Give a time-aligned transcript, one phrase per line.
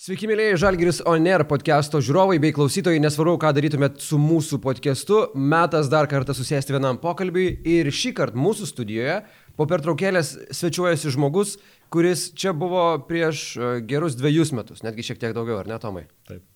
[0.00, 5.90] Sveiki, mėlyje Žalgiris Oner podcast'o žiūrovai bei klausytojai, nesvarbu, ką darytumėt su mūsų podcast'u, metas
[5.92, 9.18] dar kartą susėsti vienam pokalbiui ir šį kartą mūsų studijoje
[9.60, 11.58] po pertraukėlės svečiuojasi žmogus,
[11.92, 16.06] kuris čia buvo prieš e, gerus dviejus metus, netgi šiek tiek daugiau, ar ne, Tomai?
[16.30, 16.46] Taip.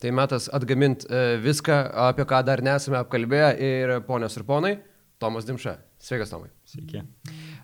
[0.00, 4.78] Tai metas atgaminti e, viską, apie ką dar nesame apkalbėję ir ponios ir ponai,
[5.20, 5.76] Tomas Dimša.
[6.00, 6.48] Sveikas, Tomai.
[6.72, 7.04] Sveiki.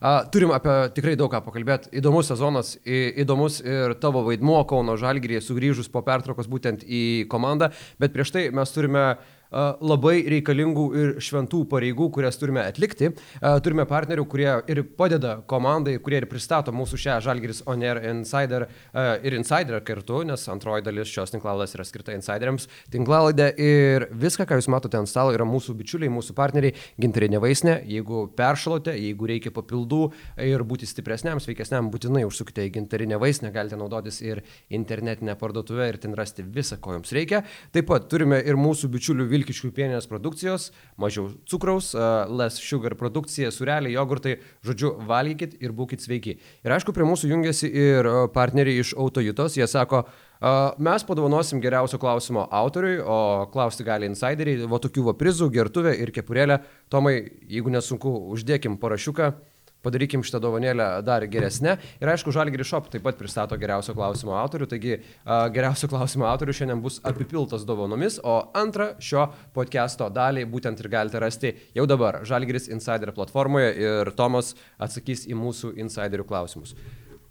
[0.01, 1.91] Turim apie tikrai daug ką pakalbėti.
[2.01, 7.69] Įdomus sezonas, įdomus ir tavo vaidmuo Kauno Žalgirėje sugrįžus po pertraukos būtent į komandą,
[8.01, 13.11] bet prieš tai mes turime uh, labai reikalingų ir šventų pareigų, kurias turime atlikti.
[13.65, 18.69] Turime partnerių, kurie ir padeda komandai, kurie ir pristato mūsų šią Žalgiris On Air Insider
[19.27, 22.69] ir Insider kartu, nes antroji dalis šios tinklaladės yra skirta insideriams.
[22.95, 27.81] Tinklaladė ir viską, ką jūs matote ant stalo, yra mūsų bičiuliai, mūsų partneriai, gintarinė vaisnė.
[27.91, 30.13] Jeigu peršalote, jeigu reikia papildų
[30.47, 35.99] ir būti stipresniam, sveikesniam, būtinai užsukite į gintarinę vaisnę, galite naudotis ir internetinę parduotuvę ir
[35.99, 37.43] ten rasti visą, ko jums reikia.
[37.75, 41.93] Taip pat turime ir mūsų bičiulių Vilnių Vilkiškių pieninės produkcijos, mažiau cukraus,
[42.29, 46.37] less sugar produkcija, sureliai, jogurtai, žodžiu, valgykit ir būkite sveiki.
[46.67, 50.05] Ir aišku, prie mūsų jungiasi ir partneriai iš Autojutos, jie sako,
[50.81, 56.15] Mes padovanosim geriausio klausimo autoriui, o klausti gali insideriai, va tokių va prizų, gertuvė ir
[56.17, 56.63] kepurėlė.
[56.89, 57.13] Tomai,
[57.45, 59.35] jeigu nesunku, uždėkim parašiuką
[59.85, 61.77] padarykim šitą dovanėlę dar geresnę.
[62.01, 66.57] Ir aišku, Žalgiri Shop taip pat pristato geriausio klausimo autorių, taigi uh, geriausio klausimo autorių
[66.61, 72.23] šiandien bus apipiltas dovanomis, o antrą šio podcast'o dalį būtent ir galite rasti jau dabar
[72.29, 76.77] Žalgiris Insider platformoje ir Tomas atsakys į mūsų insiderių klausimus.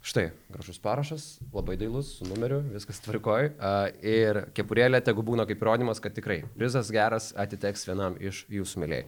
[0.00, 3.50] Štai, gražus parašas, labai dailus, su numeriu, viskas tvarkoj.
[3.52, 8.80] Uh, ir kepurėlė tegu būna kaip įrodymas, kad tikrai prizas geras atiteks vienam iš jūsų
[8.80, 9.04] mėlyjei.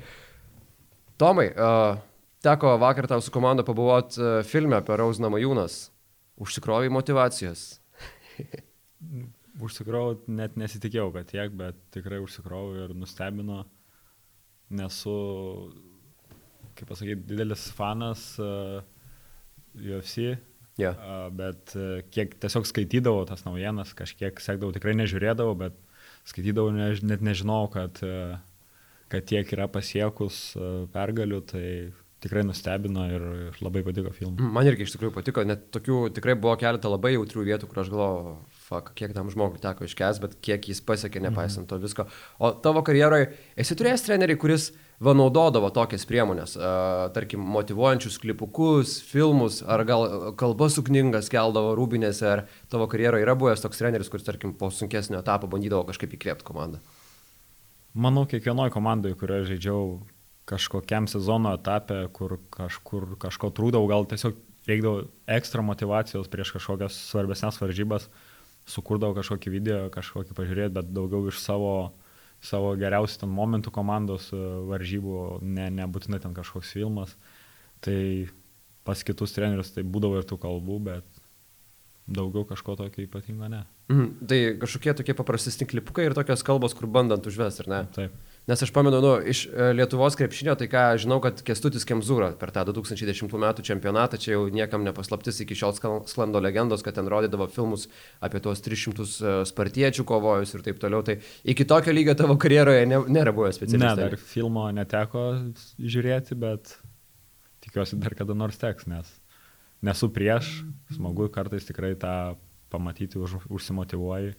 [1.16, 1.96] Tomai, uh,
[2.42, 5.92] Teko vakar tau su komanda pabuvoti e, filme apie Rausnamą Jūnas.
[6.42, 7.76] Užsikrovai motivacijos.
[9.62, 13.60] Užsikrovau, net nesitikėjau, kad tiek, bet tikrai užsikrovau ir nustebino.
[14.74, 15.14] Nesu,
[16.74, 18.80] kaip pasakyti, didelis fanas uh,
[19.76, 20.32] e, UFC,
[20.80, 20.96] yeah.
[20.96, 25.76] uh, bet uh, kiek tiesiog skaitydavau tas naujienas, kažkiek sekdavau, tikrai nežiūrėdavau, bet
[26.32, 28.40] skaitydavau, ne, net nežinau, kad, uh,
[29.12, 31.66] kad tiek yra pasiekus uh, pergalių, tai
[32.22, 33.24] tikrai nustebino ir,
[33.64, 34.52] labai patiko filmas.
[34.54, 37.90] Man irgi iš tikrųjų patiko, net tokių tikrai buvo keletą labai jautrių vietų, kur aš
[37.92, 38.36] galvoju,
[38.68, 42.06] fuck, kiek tam žmogui teko iškes, bet kiek jis pasiekė, nepaisant to visko.
[42.38, 44.70] O tavo karjeroje esi turėjęs trenerių, kuris
[45.02, 50.06] va naudodavo tokias priemonės, uh, tarkim, motivuojančius klipukus, filmus, ar gal
[50.38, 55.18] kalbas sukningas keldavo rūbinėse, ar tavo karjeroje yra buvęs toks treneris, kuris, tarkim, po sunkesnio
[55.18, 56.78] etapo bandydavo kažkaip įkvėpti komandą?
[57.98, 59.96] Manau, kiekvienoje komandoje, kurioje žaidžiau,
[60.52, 64.36] kažkokiam sezono etape, kur kažkur kažko trūdavau, gal tiesiog
[64.68, 68.06] reikdavo ekstra motivacijos prieš kažkokias svarbesnės varžybas,
[68.68, 71.92] sukurdavau kažkokį video, kažkokį pažiūrėti, bet daugiau iš savo,
[72.44, 74.38] savo geriausių ten momentų komandos e,
[74.70, 77.16] varžybų, ne, nebūtinai ten kažkoks filmas.
[77.82, 77.98] Tai
[78.86, 81.22] pas kitus trenerius tai būdavo ir tų kalbų, bet
[82.06, 83.64] daugiau kažko tokio ypatingo ne.
[83.90, 84.28] Mhm.
[84.30, 87.82] Tai kažkokie tokie paprastesni klipukai ir tokios kalbos, kur bandant užvesti, ar ne?
[87.94, 88.31] Taip.
[88.50, 92.50] Nes aš pamenu, nu, iš e, Lietuvos krepšinio, tai ką žinau, kad Kestutis Kemzūra per
[92.50, 93.44] tą 2010 m.
[93.62, 95.76] čempionatą, čia jau niekam nepaslaptis, iki šiol
[96.10, 97.86] sklando legendos, kad ten rodydavo filmus
[98.18, 101.06] apie tuos 300 e, spartiečių kovojus ir taip toliau.
[101.06, 101.20] Tai
[101.54, 104.00] iki tokio lygio tavo karjeroje ne, nėra buvę specialistas.
[104.02, 105.26] Ne, dar filmo neteko
[105.78, 106.74] žiūrėti, bet
[107.62, 109.20] tikiuosi dar kada nors teks, nes
[109.86, 110.64] nesu prieš,
[110.94, 112.34] smagu kartais tikrai tą
[112.74, 114.34] pamatyti, už, užsimotivuoji.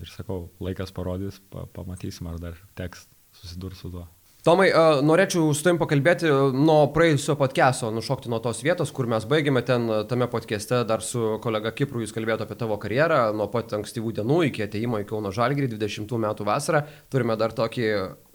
[0.00, 3.06] Ir sakau, laikas parodys, pa, pamatysim, ar dar teks
[3.38, 4.08] susidurti su tuo.
[4.44, 4.66] Tomai,
[5.00, 9.86] norėčiau su tavim pakalbėti nuo praėjusio podcast'o, nušokti nuo tos vietos, kur mes baigėme ten
[10.10, 14.42] tame podcast'e, dar su kolega Kipru jūs kalbėjote apie tavo karjerą, nuo pat ankstyvų dienų
[14.50, 16.84] iki ateimo į Kauno Žalgirį 20 metų vasarą.
[17.08, 17.88] Turime dar tokį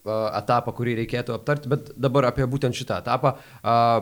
[0.10, 3.36] etapą, kurį reikėtų aptarti, bet dabar apie būtent šitą etapą.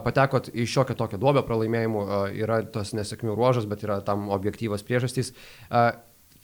[0.05, 2.03] Patekot į šiokią tokią duobę pralaimėjimų,
[2.39, 5.33] yra tos nesėkmių ruožas, bet yra tam objektyvas priežastys.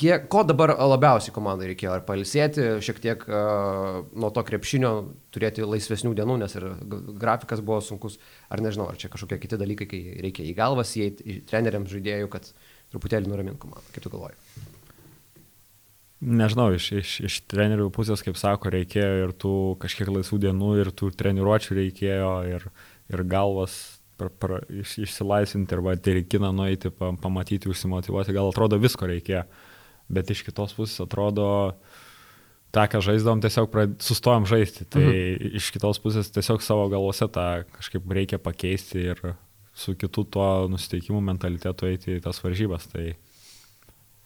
[0.02, 1.92] Kiek, ko dabar labiausiai komandai reikėjo?
[1.94, 4.92] Ar palisėti šiek tiek uh, nuo to krepšinio,
[5.34, 6.66] turėti laisvesnių dienų, nes ir
[7.22, 8.18] grafikas buvo sunkus,
[8.50, 12.50] ar nežinau, ar čia kažkokie kiti dalykai, kai reikia į galvas įeiti treneriams žaidėjų, kad
[12.94, 13.86] truputėlį nuramint komandą.
[13.94, 14.40] Kaip tu galvoji?
[16.24, 20.90] Nežinau, iš, iš, iš trenerių pusės, kaip sako, reikėjo ir tų kažkiek laisvų dienų, ir
[20.96, 22.66] tų treniruočių reikėjo, ir,
[23.14, 23.76] ir galvas
[24.18, 29.44] pra, pra, iš, išsilaisvinti, arba į kiną nueiti, pa, pamatyti, užsimotivuoti, gal atrodo visko reikėjo.
[29.44, 29.70] Uh,
[30.12, 31.48] bet iš kitos pusės atrodo,
[32.74, 33.98] tą, ką žaisdavom, tiesiog prad...
[34.04, 34.88] sustojom žaisti.
[34.90, 35.56] Tai mhm.
[35.62, 37.48] iš kitos pusės tiesiog savo galvose tą
[37.78, 39.24] kažkaip reikia pakeisti ir
[39.74, 42.88] su kitu tuo nusiteikimu mentalitetu eiti į tas varžybas.
[42.92, 43.12] Tai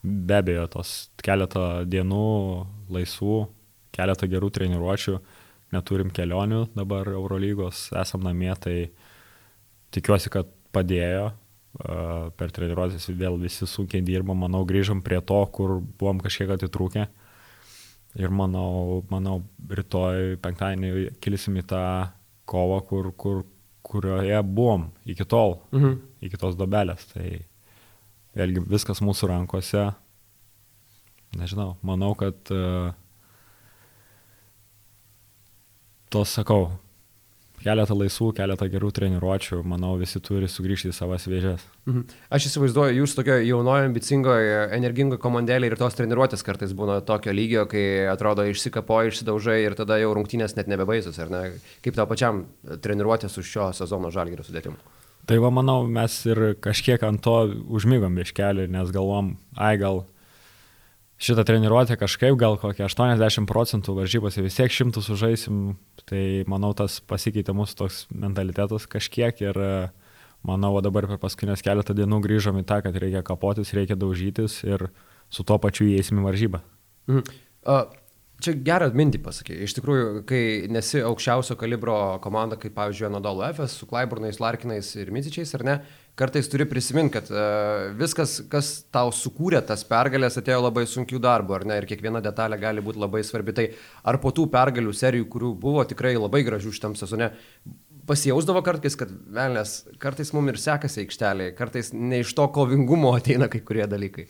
[0.03, 0.93] be abejo, tos
[1.23, 2.27] keletą dienų
[2.93, 3.39] laisvų,
[3.95, 5.17] keletą gerų treniruočių,
[5.75, 8.77] neturim kelionių dabar Eurolygos, esam namie, tai
[9.95, 11.31] tikiuosi, kad padėjo.
[11.77, 17.03] Per treniruotės vėl visi sunkiai dirba, manau, grįžom prie to, kur buvom kažkiek atitrūkę.
[18.17, 21.83] Ir manau, manau rytoj penktadienį kilsim į tą
[22.49, 23.43] kovą, kur, kur,
[23.85, 25.99] kurioje buvom iki tol, mhm.
[26.25, 27.05] iki tos dobelės.
[27.11, 27.27] Tai
[28.37, 29.91] vėlgi viskas mūsų rankose.
[31.37, 32.89] Nežinau, manau, kad uh,
[36.09, 36.71] tos sakau,
[37.63, 41.63] keletą laisvų, keletą gerų treniruočių, manau, visi turi sugrįžti į savas vėžės.
[41.87, 42.03] Mhm.
[42.33, 47.65] Aš įsivaizduoju, jūs tokio jaunojo, ambicingoje, energingoje komandėlė ir tos treniruotės kartais būna tokio lygio,
[47.71, 51.43] kai atrodo išsikapoji, išsidaužai ir tada jau rungtynės net nebebaisus, ar ne?
[51.85, 52.45] Kaip tau pačiam
[52.83, 54.77] treniruotės už šio sezono žalgerio sudėtimu?
[55.27, 57.39] Tai va, manau, mes ir kažkiek ant to
[57.75, 60.05] užmygom biškelį, nes galvom, ai gal
[61.17, 65.75] šitą treniruotę kažkaip, gal kokie 80 procentų varžybose vis tiek šimtus sužaisim,
[66.05, 69.61] tai manau tas pasikeitė mūsų toks mentalitetas kažkiek ir
[70.47, 74.61] manau, o dabar per paskutinės keletą dienų grįžom į tą, kad reikia kapotis, reikia daužytis
[74.67, 74.89] ir
[75.33, 76.61] su tuo pačiu įeisim į varžybą.
[77.09, 77.39] Mhm.
[77.67, 77.87] Uh,
[78.43, 79.57] čia gerą mintį pasakė.
[79.65, 80.41] Iš tikrųjų, kai
[80.71, 85.77] nesi aukščiausio kalibro komanda, kaip pavyzdžiui, Anadolu FS, su Klaiburnais, Larkinais ir Mizičiais, ar ne,
[86.17, 91.57] kartais turi prisiminti, kad uh, viskas, kas tau sukūrė tas pergalės, atėjo labai sunkių darbų,
[91.59, 93.53] ar ne, ir kiekviena detalė gali būti labai svarbi.
[93.57, 93.67] Tai
[94.07, 97.29] ar po tų pergalių serijų, kurių buvo tikrai labai gražių šitam sezone,
[98.09, 103.49] pasijausdavo kartais, kad velnės, kartais mums ir sekasi aikštelėje, kartais ne iš to kovingumo ateina
[103.51, 104.25] kai kurie dalykai.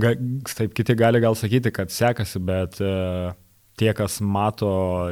[0.00, 0.14] Ga,
[0.54, 3.34] taip, kiti gali gal sakyti, kad sekasi, bet uh,
[3.80, 4.70] tie, kas mato,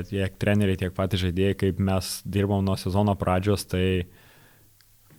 [0.08, 4.17] tiek treneriai, tiek patys žaidėjai, kaip mes dirbom nuo sezono pradžios, tai uh,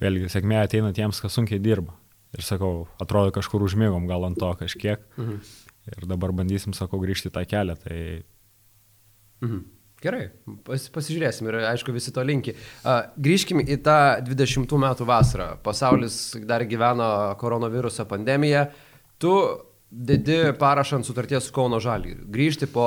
[0.02, 1.96] vėlgi sėkmė ateina tiems, kas sunkiai dirba.
[2.38, 5.02] Ir sakau, atrodo kažkur užmėgom gal ant to kažkiek.
[5.18, 5.42] Mhm.
[5.90, 7.76] Ir dabar bandysim, sakau, grįžti tą kelią.
[7.82, 8.00] Tai...
[9.42, 9.62] Mhm.
[10.00, 10.30] Gerai,
[10.64, 12.54] pas, pasižiūrėsim ir aišku visi to linki.
[12.86, 15.50] Uh, grįžkim į tą 20 metų vasarą.
[15.64, 17.10] Pasaulis dar gyveno
[17.42, 18.70] koronaviruso pandemiją.
[19.20, 19.34] Tu
[19.90, 22.16] dedi parašant sutarties su Kauno Žalį.
[22.32, 22.86] Grįžti po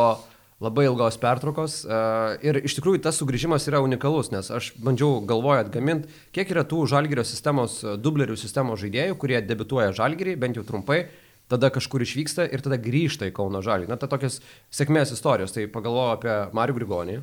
[0.63, 5.65] labai ilgos pertraukos uh, ir iš tikrųjų tas sugrįžimas yra unikalus, nes aš bandžiau galvoju
[5.65, 10.65] atgaminti, kiek yra tų žalgerio sistemos, e, dublerių sistemos žaidėjų, kurie debituoja žalgerį, bent jau
[10.69, 11.05] trumpai,
[11.51, 13.91] tada kažkur išvyksta ir tada grįžta į Kauno žalį.
[13.91, 14.39] Na, tai tokios
[14.73, 15.53] sėkmės istorijos.
[15.53, 17.17] Tai pagalvoju apie Marių Grigonį,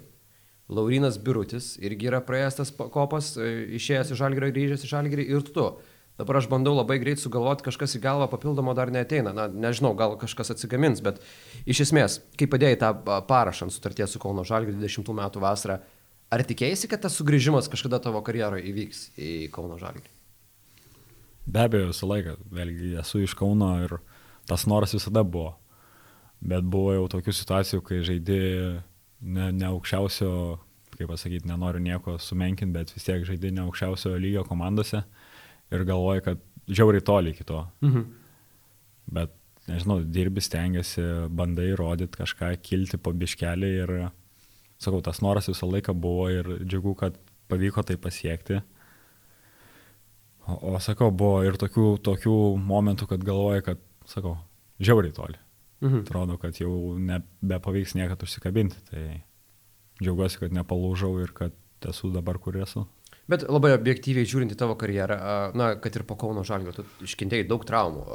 [0.70, 5.48] Laurinas Birutis irgi yra praėjęs tas kopas, e, išėjęs iš žalgerio, grįžęs iš žalgerį ir
[5.48, 5.72] tu.
[6.20, 9.32] Dabar aš bandau labai greit sugalvoti, kažkas į galvą papildomo dar neteina.
[9.32, 11.22] Na, nežinau, gal kažkas atsigamins, bet
[11.64, 12.90] iš esmės, kai padėjai tą
[13.30, 15.78] parašą ant sutarties su Kauno Žalgiu 20 metų vasarą,
[16.28, 20.12] ar tikėjai, kad tas sugrįžimas kažkada tavo karjeroje įvyks į Kauno Žalgį?
[21.48, 22.36] Be abejo, visą laiką.
[22.52, 23.96] Vėlgi, esu iš Kauno ir
[24.52, 25.56] tas noras visada buvo.
[26.44, 28.44] Bet buvo jau tokių situacijų, kai žaidži
[29.24, 30.36] ne, ne aukščiausio,
[30.98, 35.06] kaip pasakyti, nenoriu nieko sumenkinti, bet vis tiek žaidži ne aukščiausio lygio komandose
[35.74, 37.64] ir galvoji, kad žiauriai toli iki to.
[37.86, 38.06] Mhm.
[39.16, 39.34] Bet,
[39.70, 43.96] nežinau, dirbi, stengiasi, bandai rodyti kažką, kilti po biškelį ir,
[44.82, 47.18] sakau, tas noras visą laiką buvo ir džiugu, kad
[47.50, 48.62] pavyko tai pasiekti.
[50.50, 54.38] O, o sakau, buvo ir tokių, tokių momentų, kad galvoji, kad, sakau,
[54.82, 55.42] žiauriai toli.
[55.82, 56.04] Mhm.
[56.04, 58.82] Atrodo, kad jau nebepavyks niekada užsikabinti.
[58.90, 59.04] Tai
[60.02, 61.56] džiaugiuosi, kad nepalūžau ir kad
[61.88, 62.86] esu dabar, kur esu.
[63.30, 65.16] Bet labai objektyviai žiūrint į tavo karjerą,
[65.58, 68.06] na, kad ir po Kauno Žalgio, tu iškentėjai daug traumų.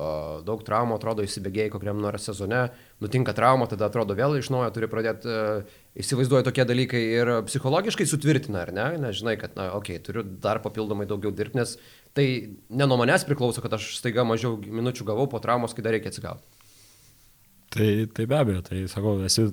[0.47, 2.64] Daug traumų, atrodo, įsibėgėjai kokiam nors sezone,
[3.04, 5.37] nutinka trauma, tada atrodo vėl iš naujo turi pradėti,
[6.02, 8.88] įsivaizduoju tokie dalykai ir psichologiškai sutvirtina, ar ne?
[9.04, 11.76] Nes žinai, kad, na, okei, okay, turiu dar papildomai daugiau dirbti, nes
[12.18, 12.26] tai
[12.75, 16.11] ne nuo manęs priklauso, kad aš staiga mažiau minučių gavau po traumos, kai dar reikia
[16.11, 16.42] atsigauti.
[17.75, 19.47] Tai, tai be abejo, tai sakau, esi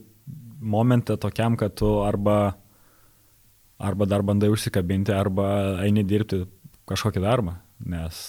[0.62, 2.56] momente tokiam, kad tu arba
[3.82, 5.48] arba dar bandai užsikabinti, arba
[5.86, 6.44] eini dirbti
[6.90, 7.56] kažkokį darbą,
[7.92, 8.20] nes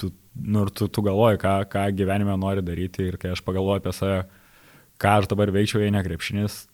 [0.00, 3.94] tu, nu, tu, tu galvoji, ką, ką gyvenime nori daryti ir kai aš pagalvoju apie
[3.96, 4.20] save,
[5.00, 6.66] ką aš dabar veikčiau, jei nekrepšinis,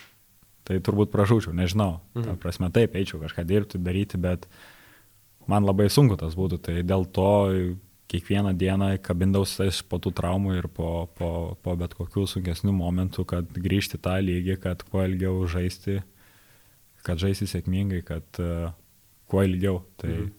[0.66, 2.00] tai turbūt pražūčiau, nežinau.
[2.16, 2.28] Mhm.
[2.28, 4.46] Ta prasme, taip, eičiau kažką dirbti, daryti, bet
[5.50, 7.32] man labai sunku tas būtų, tai dėl to
[8.12, 13.48] kiekvieną dieną kabindausi po tų traumų ir po, po, po bet kokių sunkesnių momentų, kad
[13.56, 16.02] grįžti tą lygį, kad kuo ilgiau žaisti
[17.06, 18.70] kad žaisi sėkmingai, kad uh,
[19.30, 19.80] kuo ilgiau.
[20.00, 20.30] Tai mhm.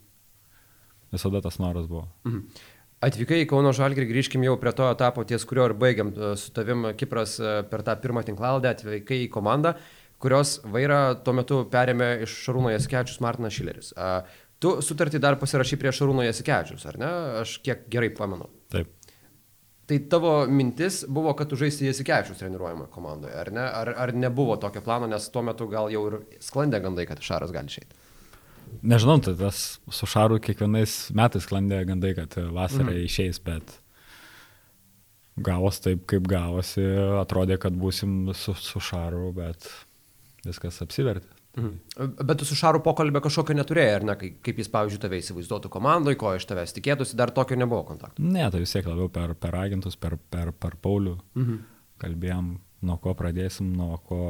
[1.15, 2.07] visada tas noras buvo.
[2.27, 2.69] Mhm.
[3.03, 6.53] Atvykai į Kauno Žalgirį, grįžkim jau prie to etapo, ties kurio ir baigiam e, su
[6.55, 9.73] tavim Kipras e, per tą pirmą tinklaladę, atvykai į komandą,
[10.23, 13.91] kurios vairą tuo metu perėmė iš Šarūno Jasikevičius Martinas Šileris.
[14.63, 17.11] Tu sutartį dar pasirašy prie Šarūno Jasikevičius, ar ne?
[17.41, 18.47] Aš kiek gerai pamenu.
[19.85, 23.65] Tai tavo mintis buvo, kad tu žaisti Jasikevičius treniruojama komandoje, ar ne?
[23.67, 27.51] Ar, ar nebuvo tokio plano, nes tuo metu gal jau ir sklandė gandai, kad Šaras
[27.51, 27.99] gali išeiti?
[28.81, 29.59] Nežinau, tai tas
[29.91, 33.03] su Šaru kiekvienais metais sklandė gandai, kad vasarą mhm.
[33.09, 33.75] išeis, bet
[35.43, 36.83] gavos taip, kaip gavosi,
[37.19, 39.67] atrodė, kad būsim su, su Šaru, bet
[40.47, 41.32] viskas apsivertė.
[41.57, 42.07] Mhm.
[42.25, 46.17] Bet tu su Šaru pokalbę kažkokio neturėjai, ar ne, kaip jis, pavyzdžiui, tave įsivaizduotų komandoje,
[46.17, 48.23] ko iš tavęs tikėtųsi, dar tokio nebuvo kontakto.
[48.25, 51.61] Ne, tai vis tiek labiau per, per agentus, per, per, per Paulių mhm.
[52.01, 52.49] kalbėjom,
[52.89, 54.23] nuo ko pradėsim, nuo ko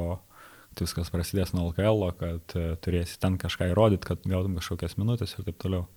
[0.79, 5.47] viskas prasidės nuo LKL, kad uh, turėsi ten kažką įrodyti, kad gautum kažkokias minutės ir
[5.47, 5.87] taip toliau.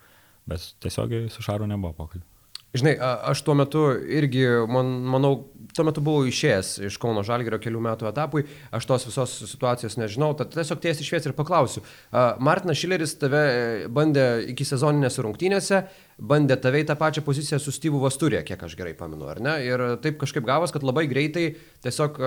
[0.46, 2.35] Bet tiesiogiai su Šaru nebuvo pokalbio.
[2.74, 2.96] Žinai,
[3.30, 5.32] aš tuo metu irgi, man, manau,
[5.76, 8.44] tuo metu buvau išėjęs iš Kauno Žalgerio kelių metų etapui,
[8.74, 11.82] aš tos visos situacijos nežinau, tad tiesiog tiesiai šviesiai ir paklausiu.
[12.42, 13.60] Martinas Šileris tave e,
[13.92, 15.82] bandė iki sezoninėse rungtynėse,
[16.32, 19.54] bandė tave į tą pačią poziciją su Steve'u Vasturė, kiek aš gerai pamenu, ar ne?
[19.64, 21.46] Ir taip kažkaip gavos, kad labai greitai
[21.86, 22.20] tiesiog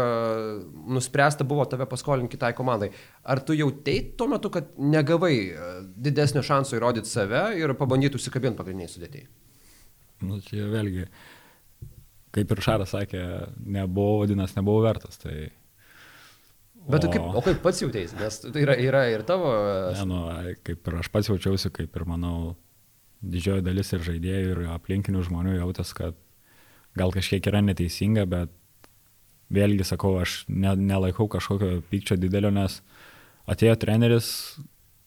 [0.95, 2.93] nuspręsta buvo tave paskolinti kitai komandai.
[3.25, 5.35] Ar tu jau teit tuo metu, kad negavai
[5.97, 9.29] didesnio šanso įrodyti save ir pabandyti užsikabinti pagrindiniai sudėtėjai?
[10.25, 11.07] Nu, čia vėlgi,
[12.35, 13.23] kaip ir Šaras sakė,
[13.63, 15.19] nebuvo, vadinasi, nebuvo vertas.
[15.21, 15.35] Tai...
[16.89, 17.11] Bet o...
[17.13, 19.51] kaip, o kaip pats jautėsi, nes tai yra, yra ir tavo...
[19.95, 20.23] Ne, nu,
[20.65, 22.55] kaip ir aš pats jaučiausi, kaip ir manau,
[23.21, 26.17] didžioji dalis ir žaidėjų, ir aplinkinių žmonių jautės, kad
[26.97, 28.53] gal kažkiek yra neteisinga, bet
[29.53, 32.79] vėlgi sakau, aš ne, nelaikau kažkokio pykčio didelio, nes
[33.49, 34.31] atėjo treneris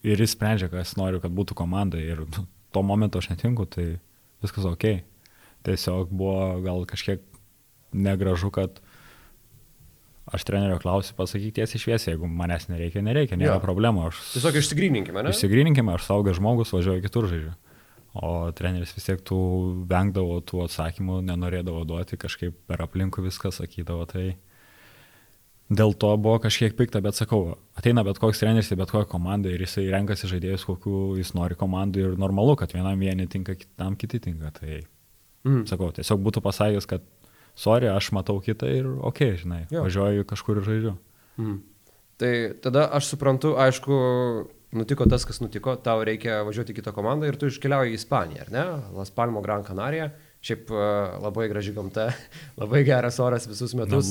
[0.06, 2.24] ir jis sprendžia, kas noriu, kad būtų komanda ir
[2.72, 3.96] tuo momentu aš netinku, tai
[4.42, 4.88] viskas ok.
[5.66, 7.22] Tiesiog buvo gal kažkiek
[7.92, 8.80] negražu, kad
[10.32, 13.64] aš trenerio klausiu, pasakyk tiesiai šviesiai, jeigu manęs nereikia, nereikia, nėra jo.
[13.64, 14.06] problemų.
[14.10, 14.22] Aš...
[14.36, 15.34] Tiesiog išsigryninkime, ne?
[15.34, 17.52] Išsigryninkime, aš saugas žmogus, važiuoju kitur žaidžiu.
[18.12, 19.38] O treneris vis tiek tų
[19.88, 24.04] vengdavo tų atsakymų, nenorėdavo duoti, kažkaip per aplinkų viską sakydavo.
[24.10, 24.26] Tai
[25.78, 29.52] dėl to buvo kažkiek pikta, bet sakau, ateina bet koks treneris į bet kokią komandą
[29.52, 33.96] ir jisai renkasi žaidėjus, kokiu jis nori komandų ir normalu, kad vienam vieni tinka, kitam
[34.00, 34.52] kiti tinka.
[34.58, 34.80] Tai
[35.48, 35.66] mm.
[35.70, 37.04] sakau, tiesiog būtų pasakęs, kad
[37.58, 39.84] sorry, aš matau kitą ir ok, žinai, jo.
[39.86, 40.96] važiuoju kažkur ir žaidžiu.
[41.40, 41.60] Mm.
[42.22, 43.96] Tai tada aš suprantu, aišku,
[44.78, 48.46] nutiko tas, kas nutiko, tau reikia važiuoti į kitą komandą ir tu iškeliauji į Ispaniją,
[48.46, 48.66] ar ne?
[48.96, 50.12] Las Palmo Gran Canaria.
[50.42, 50.86] Šiaip e,
[51.22, 52.08] labai graži gamta,
[52.60, 54.08] labai geras oras visus metus.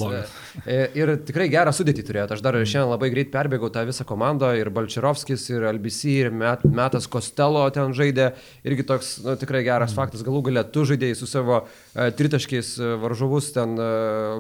[0.63, 2.38] E, ir tikrai gerą sudėtį turėjote.
[2.38, 4.53] Aš dar šiandien labai greit perbėgau tą visą komandą.
[4.55, 8.29] Ir Balčiarovskis, ir LBC, ir Met, Metas Kostelo ten žaidė.
[8.63, 10.00] Irgi toks nu, tikrai geras mm.
[10.00, 10.23] faktas.
[10.23, 13.75] Galų galę tu žaidėjai su savo tritaškiais varžovus ten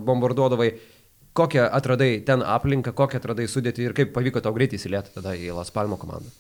[0.07, 0.71] bombarduodavai.
[1.35, 5.51] Kokią atradai ten aplinką, kokią atradai sudėtį ir kaip pavyko tau greitai įsilieti tada į
[5.59, 6.31] Las Palmo komandą?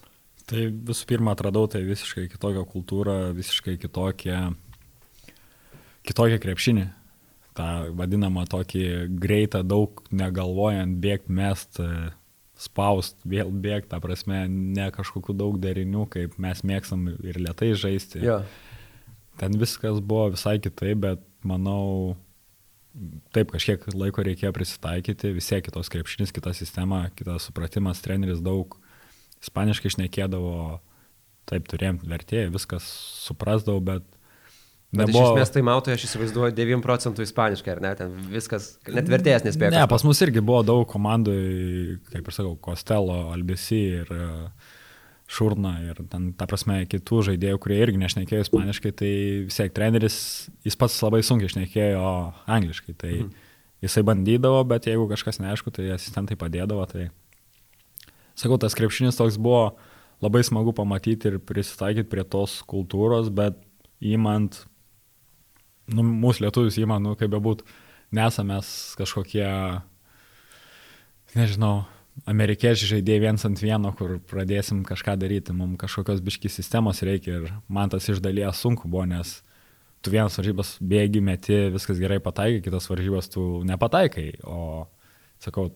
[0.47, 4.43] Tai visų pirma atradau tai visiškai kitokią kultūrą, visiškai kitokią
[6.07, 6.87] kitokią krepšinį.
[7.57, 7.67] Ta
[7.97, 8.85] vadinama tokį
[9.21, 12.11] greitą, daug negalvojant, bėgti, mest, e,
[12.61, 18.21] spaust, vėl bėgti, ta prasme, ne kažkokių daug derinių, kaip mes mėgstam ir lietai žaisti.
[18.23, 18.41] Ja.
[19.41, 22.15] Ten viskas buvo visai kitaip, bet manau,
[23.35, 28.77] taip kažkiek laiko reikėjo prisitaikyti, vis tiek kitos krepšinis, kita sistema, kitas supratimas, treneris daug
[29.41, 30.79] ispaniškai išnekėdavo,
[31.49, 32.85] taip turėjom vertėjai, viskas
[33.25, 34.05] suprasdavau, bet
[34.91, 35.23] Bet Nebuvo...
[35.23, 39.45] iš esmės tai mautai aš įsivaizduoju 9 procentų ispaniškai, ar ne, ten viskas, net vertėjas
[39.45, 39.71] nespėjo.
[39.71, 41.35] Ne, pas mus irgi buvo daug komandų,
[42.11, 44.25] kaip ir sakau, Kostelo, Albisi ir e,
[45.31, 49.11] Šurna ir ten, ta prasme, kitų žaidėjų, kurie irgi nešnekėjo ispaniškai, tai
[49.45, 50.17] vis tiek treneris,
[50.67, 52.09] jis pats labai sunkiai išnekėjo
[52.51, 53.29] angliškai, tai mhm.
[53.87, 57.07] jisai bandydavo, bet jeigu kažkas neaišku, tai asistentai padėdavo, tai
[58.35, 59.77] sakau, tas krepšinis toks buvo
[60.19, 63.55] labai smagu pamatyti ir prisitaikyti prie tos kultūros, bet
[64.03, 64.65] įmant
[65.95, 67.63] nu, mūsų lietuvius įma, nu, kaip bebūt,
[68.15, 68.59] nesame
[68.99, 69.47] kažkokie,
[71.35, 71.85] nežinau,
[72.29, 77.53] amerikiečiai žaidėjai viens ant vieno, kur pradėsim kažką daryti, mums kažkokios biškis sistemos reikia ir
[77.71, 79.39] man tas iš dalies sunku buvo, nes
[80.03, 84.87] tu vienas varžybas bėgi, meti, viskas gerai pataikai, kitas varžybas tu nepataikai, o
[85.41, 85.69] sakau,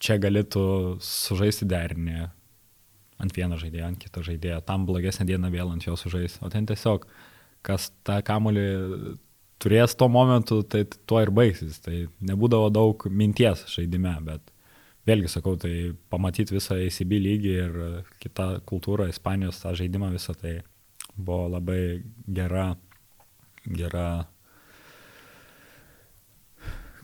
[0.00, 0.62] čia galėtų
[1.04, 2.28] sužaisti derinį
[3.20, 6.68] ant vieno žaidėjo, ant kito žaidėjo, tam blogesnė diena vėl ant jo sužaisti, o ten
[6.68, 7.04] tiesiog
[7.66, 8.68] kas tą kamolį
[9.60, 11.80] turės tuo momentu, tai tuo ir baigsis.
[11.84, 14.52] Tai nebūdavo daug minties žaidime, bet
[15.08, 17.80] vėlgi sakau, tai pamatyti visą ACB lygį ir
[18.22, 20.60] kitą kultūrą, Ispanijos tą žaidimą visą, tai
[21.16, 22.72] buvo labai gera,
[23.66, 24.06] gera,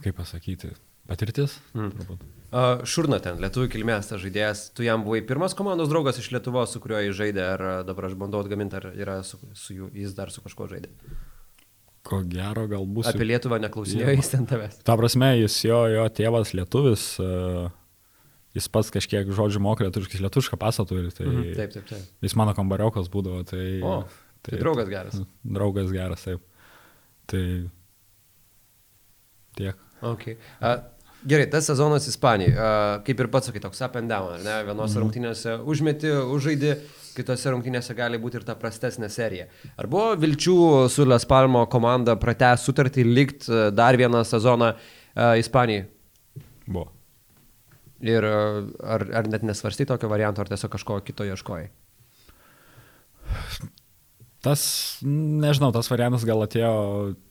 [0.03, 0.73] kaip pasakyti,
[1.09, 1.59] patirtis.
[1.77, 2.17] Mm.
[2.47, 6.71] Uh, Šurna ten, lietuvių kilmės tas žaidėjas, tu jam buvai pirmas komandos draugas iš Lietuvos,
[6.71, 10.15] su kuriuo jis žaidė, ar dabar aš bandau atgaminti, ar yra su, su jų, jis
[10.15, 10.93] dar su kažkuo žaidė?
[12.07, 13.09] Ko gero, gal bus.
[13.11, 14.77] Apie Lietuvą neklausinėjo jis ten tavęs.
[14.87, 17.67] Ta prasme, jis jo, jo tėvas lietuvis, uh,
[18.55, 21.11] jis pats kažkiek žodžių mokė lietuviškai, lietuvišką pasą turi.
[21.11, 22.05] Tai Mhm, Taip, taip, taip.
[22.23, 23.65] Jis mano kambariokas būdavo, tai...
[23.83, 23.97] O,
[24.41, 25.19] tai draugas geras.
[25.57, 26.41] Draugas geras, taip.
[27.27, 27.43] Tai
[29.57, 29.75] tiek.
[30.01, 30.37] Okay.
[30.61, 30.77] A,
[31.27, 32.69] gerai, tas sezonas Ispanijai, a,
[33.05, 34.59] kaip ir pats sakai, toks up and down, ne?
[34.67, 35.03] Vienose Mhm.
[35.03, 36.75] rungtynėse užmeti, užžaidi,
[37.17, 39.47] kitose rungtynėse gali būti ir ta prastesnė serija.
[39.77, 40.57] Ar buvo vilčių
[40.93, 45.87] su Las Palmo komanda pratęs sutartį likt a, dar vieną sezoną a, Ispanijai?
[46.67, 46.91] Buvo.
[48.05, 48.37] Ir a,
[48.95, 51.69] ar, ar net nesvarstai tokio varianto, ar tiesiog kažko kito ieškojai?
[54.45, 54.61] Tas,
[55.03, 56.73] nežinau, tas variantas gal atėjo,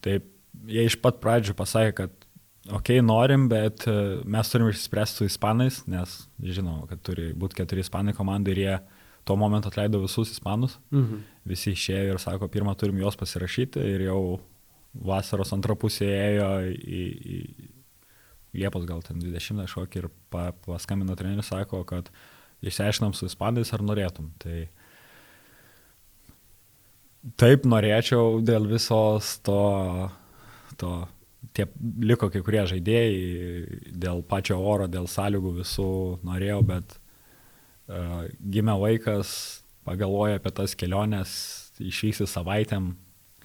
[0.05, 0.27] taip,
[0.69, 2.27] jie iš pat pradžių pasakė, kad
[2.75, 3.95] okay, norim, bet e,
[4.27, 8.77] mes turim išspręsti su ispanais, nes žinom, kad turi būti keturi ispanai komandai ir jie
[9.27, 10.79] tuo momentu atleido visus ispanus.
[10.95, 11.23] Mhm.
[11.51, 14.21] Visi išėjo ir sako, pirmą turim juos pasirašyti ir jau
[15.07, 17.03] vasaros antra pusė ėjo į,
[17.37, 17.41] į
[18.57, 22.09] Liepos gal ten 20 kažkokį ir pa, paskambino treneris, sako, kad
[22.65, 24.31] išsiaiškinam su ispanais ar norėtum.
[24.41, 24.63] Tai
[27.37, 29.61] taip norėčiau dėl visos to,
[30.81, 30.93] to
[31.57, 31.67] tie
[32.01, 35.91] liko kai kurie žaidėjai, dėl pačio oro, dėl sąlygų visų
[36.27, 36.97] norėjau, bet
[37.87, 39.33] gimė vaikas,
[39.87, 41.33] pagalvoja apie tas keliones,
[41.83, 42.95] išvyksi savaitėm.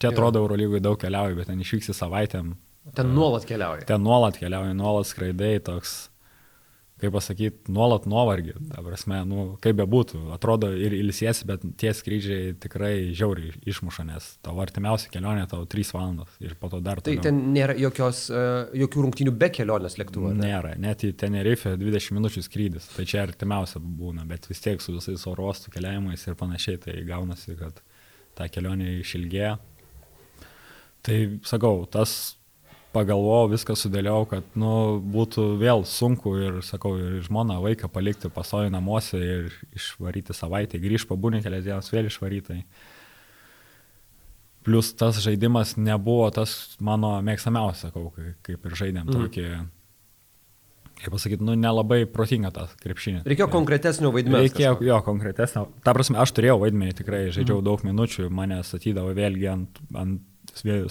[0.01, 2.55] Čia atrodo, Eurolygui daug keliauja, bet ten išvyksi savaitėm.
[2.97, 3.85] Ten nuolat keliauja.
[3.85, 6.10] Ten nuolat keliauja, nuolat skraidai, toks,
[7.01, 8.53] kaip pasakyti, nuolat nuovargį.
[8.85, 14.61] Prasme, nu, kaip bebūtų, atrodo ir ilsiesi, bet tie skrydžiai tikrai žiauriai išmuša, nes tavo
[14.63, 17.25] artimiausia kelionė tau 3 valandos ir po to dar Tai toliau.
[17.25, 20.33] ten nėra jokios, uh, jokių rungtynių be kelionės lėktuvo.
[20.35, 20.51] ne?
[20.51, 24.93] Nėra, net į Tenerife 20 minučių skrydis, tai čia artimiausia būna, bet vis tiek su
[24.95, 27.81] visais oro uostų keliavimais ir panašiai, tai gaunasi, kad
[28.37, 29.57] ta kelionė išilgėja.
[31.01, 31.17] Tai
[31.49, 32.37] sakau, tas
[32.91, 38.71] pagalvojau, viską sudėliau, kad nu, būtų vėl sunku ir, sakau, ir žmoną, vaiką palikti pasoju
[38.73, 42.61] namuose ir išvaryti savaitę, grįžti pabūnį kelias dienas, vėl išvaryti.
[44.61, 49.15] Plus tas žaidimas nebuvo tas mano mėgstamiausias, sakau, kai- kaip ir žaidėm Mhm.
[49.15, 49.23] mm.
[49.23, 49.45] tokį,
[51.01, 53.23] kaip pasakyti, nu, nelabai protinga tas krepšinė.
[53.25, 54.43] Reikėjo konkretesnio vaidmens.
[54.51, 54.87] Reikėjo kažkokio.
[54.91, 55.63] jo konkretesnio.
[55.83, 57.65] Ta prasme, aš turėjau vaidmenį, tikrai žaidžiau mm.
[57.65, 60.21] daug minučių, mane statydavo vėlgi ant, ant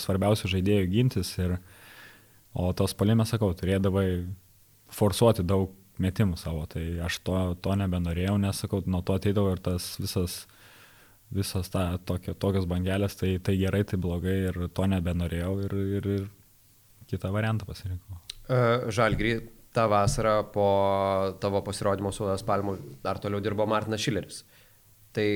[0.03, 1.31] svarbiausių žaidėjų gintis.
[1.38, 1.59] Ir,
[2.55, 4.07] o tos palimės, sakau, turėdavai
[4.95, 6.65] forsuoti daug metimų savo.
[6.71, 10.41] Tai aš to, to nebenorėjau, nes, sakau, nuo to ateidavo ir tas visas,
[11.35, 16.11] visas ta, tokio, tokios bangelės, tai, tai gerai, tai blogai ir to nebenorėjau ir, ir,
[16.19, 16.29] ir
[17.11, 18.21] kitą variantą pasirinkau.
[18.51, 18.61] E,
[18.95, 19.35] Žalgrį
[19.75, 20.69] tą vasarą po
[21.43, 24.43] tavo pasirodymo su Las Palmu dar toliau dirbo Martinas Šileris.
[25.15, 25.27] Tai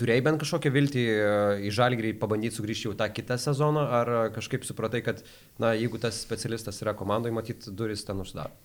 [0.00, 1.28] turėjai bent kažkokią viltį e,
[1.68, 5.22] į Žalgrį pabandyti sugrįžti jau tą kitą sezoną, ar kažkaip supratai, kad,
[5.62, 8.56] na, jeigu tas specialistas yra komandoje, matyt, duris ten uždaro.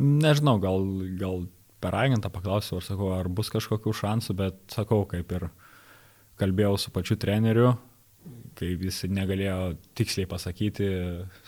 [0.00, 0.86] Nežinau, gal,
[1.20, 1.44] gal
[1.82, 5.48] per agentą paklausiau, ar sakau, ar bus kažkokių šansų, bet sakau, kaip ir
[6.40, 7.74] kalbėjau su pačiu treneriu,
[8.56, 10.88] kai jis negalėjo tiksliai pasakyti,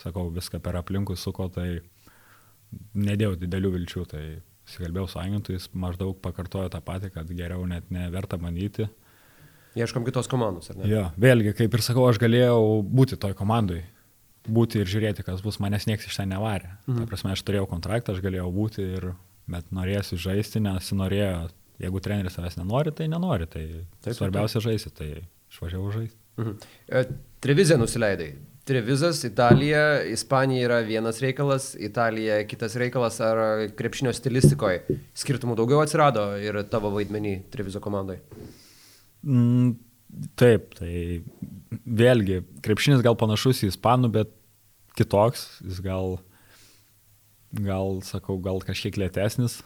[0.02, 1.82] sakau, viską per aplinkui suko, tai
[2.96, 4.24] nedėjau didelių vilčių, tai
[4.70, 8.86] Sikalbėjau su agentu, jis maždaug pakartojo tą patį, kad geriau net neverta manyti.
[9.78, 10.88] Ieškom kitos komandos, ar ne?
[10.90, 13.80] Jo, vėlgi, kaip ir sakau, aš galėjau būti toj komandai,
[14.46, 16.76] būti ir žiūrėti, kas bus, manęs niekas iš ten nevarė.
[16.86, 17.02] Mhm.
[17.02, 19.08] Ta prasme, aš turėjau kontraktą, aš galėjau būti, ir,
[19.50, 21.48] bet norėsiu žaisti, nes norėjo,
[21.82, 25.10] jeigu treneris savęs nenori, tai nenori, tai Taip, taip, svarbiausia žaisti, tai
[25.50, 26.18] išvažiavau žaisti.
[26.38, 26.56] Mhm.
[26.88, 27.04] E,
[27.42, 28.30] Trevizę nusileidai.
[28.64, 36.28] Trevizas, Italija, Ispanija yra vienas reikalas, Italija kitas reikalas, ar krepšinio stilistikoje skirtumų daugiau atsirado
[36.38, 38.20] ir tavo vaidmenį Trevizo komandai?
[39.26, 39.74] Mm,
[40.38, 41.24] taip, tai
[41.82, 44.30] vėlgi, krepšinis gal panašus į ispanų, bet
[44.94, 46.20] kitoks, jis gal,
[47.58, 49.58] gal, sakau, gal kažkiek lėtesnis,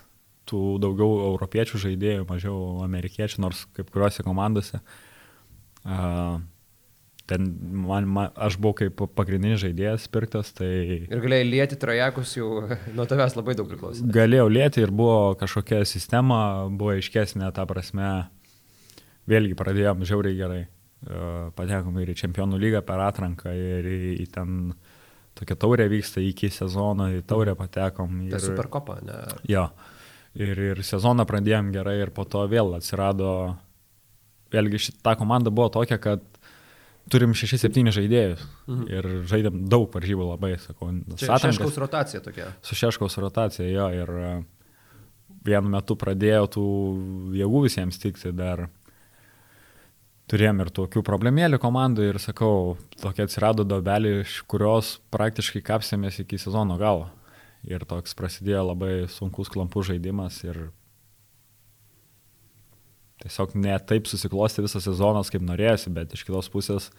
[0.48, 4.80] tų daugiau europiečių žaidėjų, mažiau amerikiečių, nors kaip kuriuose komandose.
[5.84, 6.40] Uh,
[7.26, 7.46] ten
[7.86, 10.68] man, man, aš buvau kaip pagrindinis žaidėjas pirktas, tai...
[11.06, 12.50] Ir galėjai lieti trajekus jau
[12.96, 14.06] nuo tavęs labai daug priklauso.
[14.14, 16.38] Galėjau lieti ir buvo kažkokia sistema,
[16.70, 18.10] buvo aiškesnė, ta prasme,
[19.30, 20.62] vėlgi pradėjom žiauriai gerai.
[21.56, 24.54] Patekom ir į čempionų lygą per atranką ir į, į ten
[25.36, 28.22] tokia taurė vyksta iki sezono, į taurę patekom.
[28.30, 29.18] Tai Ir, superkopa, ne?
[29.50, 29.66] jo.
[30.36, 33.56] Ir, ir sezoną pradėjom gerai ir po to vėl atsirado,
[34.52, 36.24] vėlgi šitą komandą buvo tokia, kad
[37.12, 38.86] turim 6-7 žaidėjus mhm.
[38.90, 40.90] ir žaidėm daug varžybų labai, sakau.
[41.20, 42.50] Čia šeškaus rotacija tokia.
[42.66, 44.32] Su šeškaus rotacija, jo, ir e,
[45.46, 46.66] vienu metu pradėjo tų
[47.38, 48.68] jėgų visiems tikti dar.
[50.26, 56.38] turėjom ir tokių problemėlių komandų ir sakau, tokia atsirado dobelė, iš kurios praktiškai kapsėmės iki
[56.38, 57.10] sezono galo.
[57.66, 60.70] Ir toks prasidėjo labai sunkus klampų žaidimas ir
[63.22, 66.90] tiesiog ne taip susiklosti visas sezonas, kaip norėjosi, bet iš kitos pusės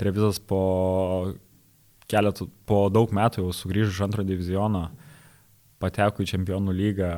[0.00, 1.34] Trevizas po
[2.08, 4.86] keletų, po daug metų jau sugrįžo iš antro diviziono,
[5.82, 7.10] pateko į čempionų lygą,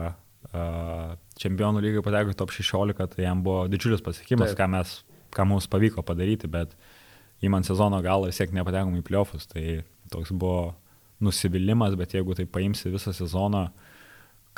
[1.39, 4.61] čempionų lygą pateko į top 16, tai jam buvo didžiulis pasiekimas, Taip.
[4.61, 4.97] ką, mes,
[5.35, 6.75] ką mums pavyko padaryti, bet
[7.43, 10.73] įman sezono galą vis tiek nepatekom į pliofus, tai toks buvo
[11.23, 13.69] nusivylimas, bet jeigu tai paimsi visą sezoną,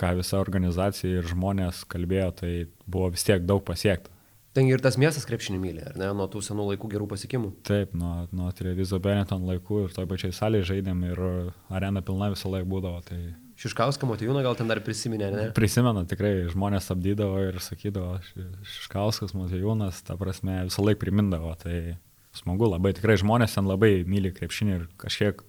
[0.01, 2.53] ką visa organizacija ir žmonės kalbėjo, tai
[2.87, 4.11] buvo vis tiek daug pasiekta.
[4.55, 7.49] Ten ir tas miestas krepšinį myli, ar ne, nuo tų senų laikų gerų pasiekimų?
[7.67, 11.23] Taip, nuo, nuo Trevizo Benetton laikų ir toj pačiai salėje žaidėm ir
[11.75, 13.01] arena pilna visą laiką būdavo.
[13.09, 13.19] Tai...
[13.59, 15.49] Šiškauską Motijūną gal ten dar prisiminė, ne?
[15.59, 18.21] Prisimena, tikrai žmonės apdydavo ir sakydavo,
[18.77, 21.51] Šiškauskas Motijūnas, ta prasme, visą laiką primindavo.
[21.59, 21.97] Tai
[22.39, 25.43] smagu labai, tikrai žmonės ten labai myli krepšinį ir kažkiek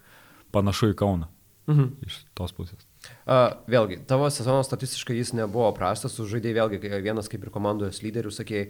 [0.54, 1.30] panašu į Kauną
[1.70, 1.96] mhm.
[2.06, 2.86] iš tos pusės.
[3.26, 8.02] Uh, vėlgi, tavo sezono statistiškai jis nebuvo prastas, tu žaidėjai vėlgi vienas kaip ir komandos
[8.06, 8.70] lyderių, sakėjai.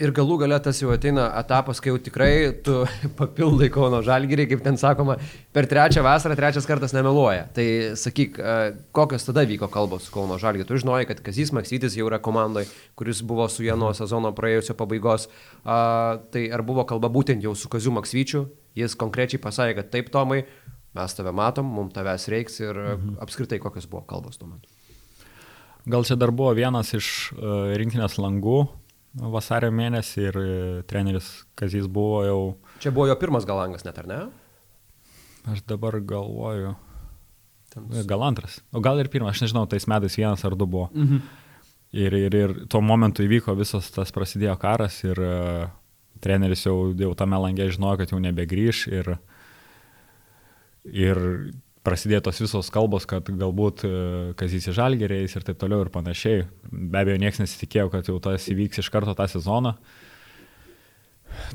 [0.00, 2.30] Ir galų gale tas jau ateina etapas, kai jau tikrai
[2.64, 2.78] tu
[3.18, 5.18] papildai Kauno Žalgirį, kaip ten sakoma,
[5.52, 7.50] per trečią vasarą trečias kartas nemeluoja.
[7.56, 7.66] Tai
[8.00, 8.62] sakyk, uh,
[8.96, 10.68] kokios tada vyko kalbos su Kauno Žalgiriu?
[10.70, 14.78] Tu žinojai, kad Kazys Maksytis jau yra komandoje, kuris buvo su juo nuo sezono praėjusio
[14.80, 15.28] pabaigos.
[15.60, 18.46] Uh, tai ar buvo kalba būtent jau su Kaziu Maksyčiu?
[18.80, 20.46] Jis konkrečiai pasakė, kad taip, Tomai,
[20.94, 23.16] mes tave matom, mums tavęs reiks ir mhm.
[23.22, 24.68] apskritai kokios buvo kalbos tuo metu.
[25.90, 28.66] Gal čia dar buvo vienas iš uh, rinkinės langų
[29.32, 30.52] vasario mėnesį ir uh,
[30.90, 32.42] treneris Kazys buvo jau.
[32.82, 34.20] Čia buvo jo pirmas gal langas net, ar ne?
[35.50, 36.74] Aš dabar galvoju.
[37.72, 37.88] Ten...
[38.06, 38.60] Gal antras.
[38.74, 40.90] O gal ir pirmas, aš nežinau, tais metais vienas ar du buvo.
[40.92, 41.22] Mhm.
[41.90, 45.18] Ir, ir, ir tuo momentu įvyko visas tas prasidėjo karas ir
[46.22, 49.29] treneris jau, jau tame langė žinojo, kad jau nebegrįž ir uh,
[50.84, 51.20] ir
[51.86, 53.90] prasidėjo tos visos kalbos, kad galbūt e,
[54.38, 56.44] Kazys į žalgeriais ir taip toliau ir panašiai.
[56.70, 59.74] Be abejo, niekas nesitikėjo, kad jau tas įvyks iš karto tą sezoną.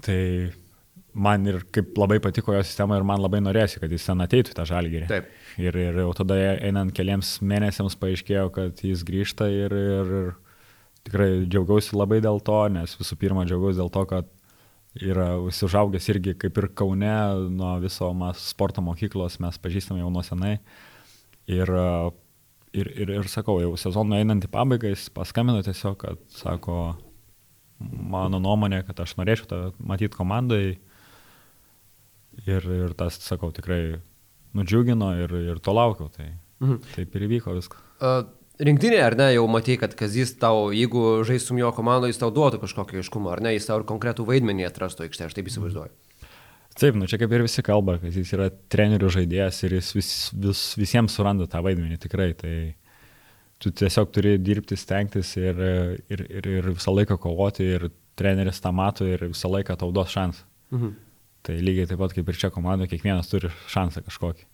[0.05, 0.19] Tai
[1.15, 4.55] man ir kaip labai patiko jo sistema ir man labai norėsi, kad jis ten ateitų
[4.57, 5.07] tą žalgerį.
[5.11, 5.29] Taip.
[5.61, 10.33] Ir, ir jau tada einant keliams mėnesiams paaiškėjo, kad jis grįžta ir, ir, ir
[11.07, 14.31] tikrai džiaugiausi labai dėl to, nes visų pirma džiaugiausi dėl to, kad
[15.03, 17.15] yra užsižaugęs irgi kaip ir Kaune
[17.51, 20.57] nuo viso sporto mokyklos, mes pažįstame jau nuo senai.
[21.51, 21.69] Ir,
[22.73, 26.95] ir, ir, ir sakau, jau sezonui einant į pabaigą, jis paskambino tiesiog, kad sako,
[27.79, 30.77] mano nuomonė, kad aš norėčiau tą matyti komandai.
[32.45, 33.99] Ir, ir tas, sakau, tikrai
[34.55, 36.09] nudžiugino ir, ir to laukiau.
[36.11, 36.31] Tai
[36.63, 36.81] mhm.
[36.95, 37.83] taip ir įvyko viskas.
[37.99, 38.23] Uh,
[38.59, 42.61] rinktinė, ar ne, jau matai, kad Kazis tau, jeigu žaistum jo komandoje, jis tau duotų
[42.63, 45.93] kažkokį aiškumą, ar ne, jis tau ir konkretų vaidmenį atrastų aikštėje, aš taip įsivaizduoju.
[46.75, 50.09] Taip, nu čia kaip ir visi kalba, kad jis yra trenerių žaidėjas ir jis vis,
[50.35, 52.33] vis, visiems suranda tą vaidmenį tikrai.
[52.35, 52.55] Tai
[53.63, 55.61] tu tiesiog turi dirbti, stengtis ir,
[56.11, 57.87] ir, ir, ir visą laiką kovoti ir
[58.19, 60.43] treneris tą mato ir visą laiką tau duos šansą.
[60.75, 60.91] Mhm.
[61.47, 64.47] Tai lygiai taip pat kaip ir čia komandoje, kiekvienas turi šansą kažkokį.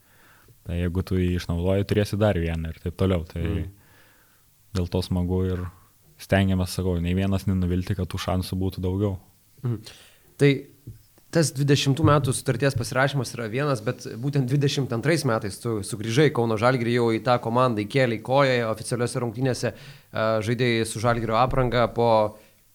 [0.70, 3.26] Tai jeigu tu jį išnaudoji, turėsi dar vieną ir taip toliau.
[3.26, 3.70] Tai, mhm
[4.78, 5.66] dėl to smagu ir
[6.22, 9.16] stengiamės, sakau, nei vienas nenuvilti, kad tų šansų būtų daugiau.
[9.64, 9.78] Mhm.
[10.42, 10.52] Tai
[11.32, 16.98] tas 20 metų sutarties pasirašymas yra vienas, bet būtent 22 metais tu sugrįžai Kauno Žalgirį
[16.98, 19.74] jau į tą komandą, įkėlė į koją, oficialiuose rungtynėse
[20.12, 22.10] žaidėjai su Žalgirio apranga po,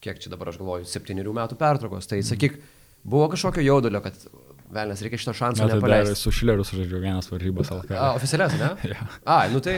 [0.05, 2.09] kiek čia dabar aš galvoju, 7 metų pertraukos.
[2.09, 2.57] Tai sakyk,
[3.05, 4.25] buvo kažkokio jaudulio, kad
[4.73, 6.17] Velnes, reikia šito šanso tai nepaleisti.
[6.19, 7.95] Su Šileriu sužaidžiau vienas varžybas LK.
[7.95, 8.71] A, oficialias, ne?
[8.93, 9.07] ja.
[9.23, 9.77] A, nu tai,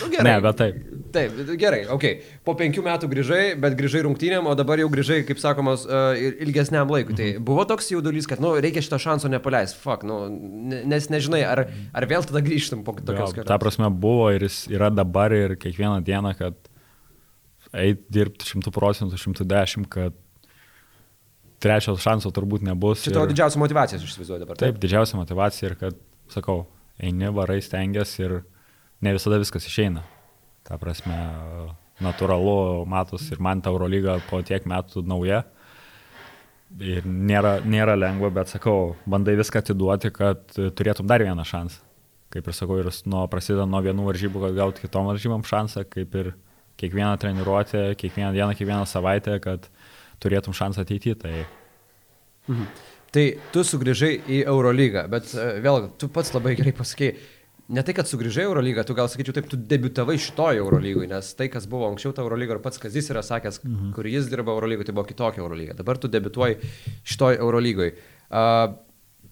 [0.00, 0.24] nu gerai.
[0.26, 0.78] Ne, bet taip.
[1.14, 2.06] Taip, gerai, ok.
[2.46, 6.90] Po penkių metų grįžai, bet grįžai rungtynėm, o dabar jau grįžai, kaip sakomas, uh, ilgesniam
[6.90, 7.14] laikui.
[7.14, 7.40] Tai mhm.
[7.40, 9.78] Tai buvo toks jaudulys, kad, nu, reikia šito šanso nepaleisti.
[9.82, 10.22] Fuck, nu,
[10.88, 13.48] nes nežinai, ar, ar vėl tada grįžtum po tokios kelionės.
[13.50, 16.58] Ta prasme buvo ir jis yra dabar ir kiekvieną dieną, kad
[17.76, 20.16] eit dirbti šimtų procentų, šimtų dešimt, kad
[21.60, 23.04] trečio šanso turbūt nebus.
[23.04, 23.34] Čia tavo ir...
[23.34, 24.56] didžiausia motivacija, aš įsivaizduoju dabar.
[24.56, 26.00] Taip, taip, didžiausia motivacija ir kad,
[26.32, 26.64] sakau,
[27.00, 28.36] eini, varai, stengiasi ir
[29.04, 30.04] ne visada viskas išeina.
[30.66, 31.16] Ta prasme,
[32.04, 35.44] natūralu, matos ir man ta Eurolyga po tiek metų nauja.
[36.80, 41.82] Ir nėra, nėra lengva, bet sakau, bandai viską atiduoti, kad turėtum dar vieną šansą.
[42.30, 46.14] Kaip ir sakau, ir nuo, prasideda nuo vienų varžybų, kad gauti kitom varžybom šansą, kaip
[46.14, 46.30] ir
[46.78, 49.66] kiekvieną treniruotę, kiekvieną dieną, kiekvieną savaitę, kad
[50.22, 51.18] turėtum šansą ateityje.
[51.24, 51.34] Tai...
[52.48, 52.70] Mhm.
[53.10, 57.16] Tai tu sugrįžai į Eurolygą, bet uh, vėl, tu pats labai gerai pasakėjai,
[57.74, 61.48] ne tai, kad sugrįžai Eurolygą, tu gal sakyčiau taip, tu debitavai šitoje Eurolygoje, nes tai,
[61.50, 63.90] kas buvo anksčiau ta Eurolyga ir pats Kazis yra sakęs, mhm.
[63.96, 65.74] kur jis dirba Eurolygoje, tai buvo kitokia Eurolyga.
[65.78, 66.60] Dabar tu debituoji
[67.02, 67.96] šitoje Eurolygoje.
[68.30, 68.78] Uh,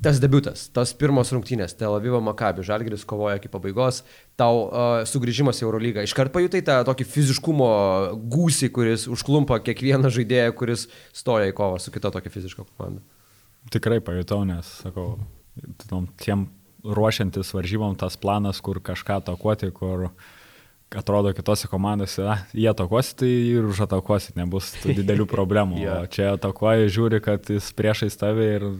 [0.03, 4.03] tas debutas, tas pirmos rungtynės, Tel Avivo Makabi, Žalgiris kovoja iki pabaigos,
[4.39, 6.05] tau uh, sugrįžimas į Eurolygą.
[6.07, 7.71] Iškart pajutai tą tokį fiziškumo
[8.31, 13.03] gūsį, kuris užklumpa kiekvieną žaidėją, kuris stoja į kovą su kita tokia fiziška komanda.
[13.75, 15.17] Tikrai pajutau, nes, sakau,
[16.23, 16.47] tiem
[16.87, 20.13] ruošiantis varžybom tas planas, kur kažką atakuoti, kur
[20.95, 25.83] atrodo kitose komandose, na, jie atakuosi, tai ir užatakuosi, nebus didelių problemų.
[25.83, 26.07] yeah.
[26.07, 28.71] O čia atakuoji, žiūri, kad jis priešais tave ir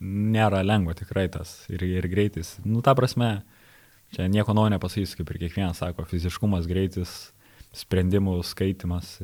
[0.00, 2.56] nėra lengva tikrai tas ir, ir greitis.
[2.64, 3.42] Nu, ta prasme,
[4.14, 7.32] čia nieko naujo nepasakysiu, kaip ir kiekvienas sako, fiziškumas, greitis,
[7.76, 9.16] sprendimų skaitimas.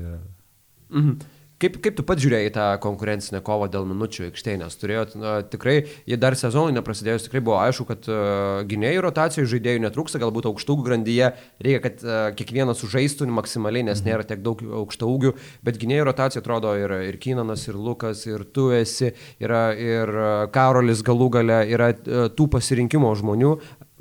[0.90, 1.18] Mhm.
[1.58, 5.88] Kaip, kaip tu pat žiūrėjai tą konkurencinę kovą dėl minučių aikštėje, nes turėjot, na, tikrai,
[6.06, 10.86] jie dar sezonui neprasidėjus, tikrai buvo aišku, kad uh, gynėjų rotacijų žaidėjų netrūksta, galbūt aukštųjų
[10.86, 11.32] grandyje,
[11.66, 14.06] reikia, kad uh, kiekvienas sužaistų maksimaliai, nes mhm.
[14.06, 15.34] nėra tiek daug aukštaugių,
[15.66, 19.10] bet gynėjų rotacija atrodo ir, ir Kynanas, ir Lukas, ir tu esi,
[19.42, 23.56] yra ir uh, Karolis galų gale, yra uh, tų pasirinkimo žmonių.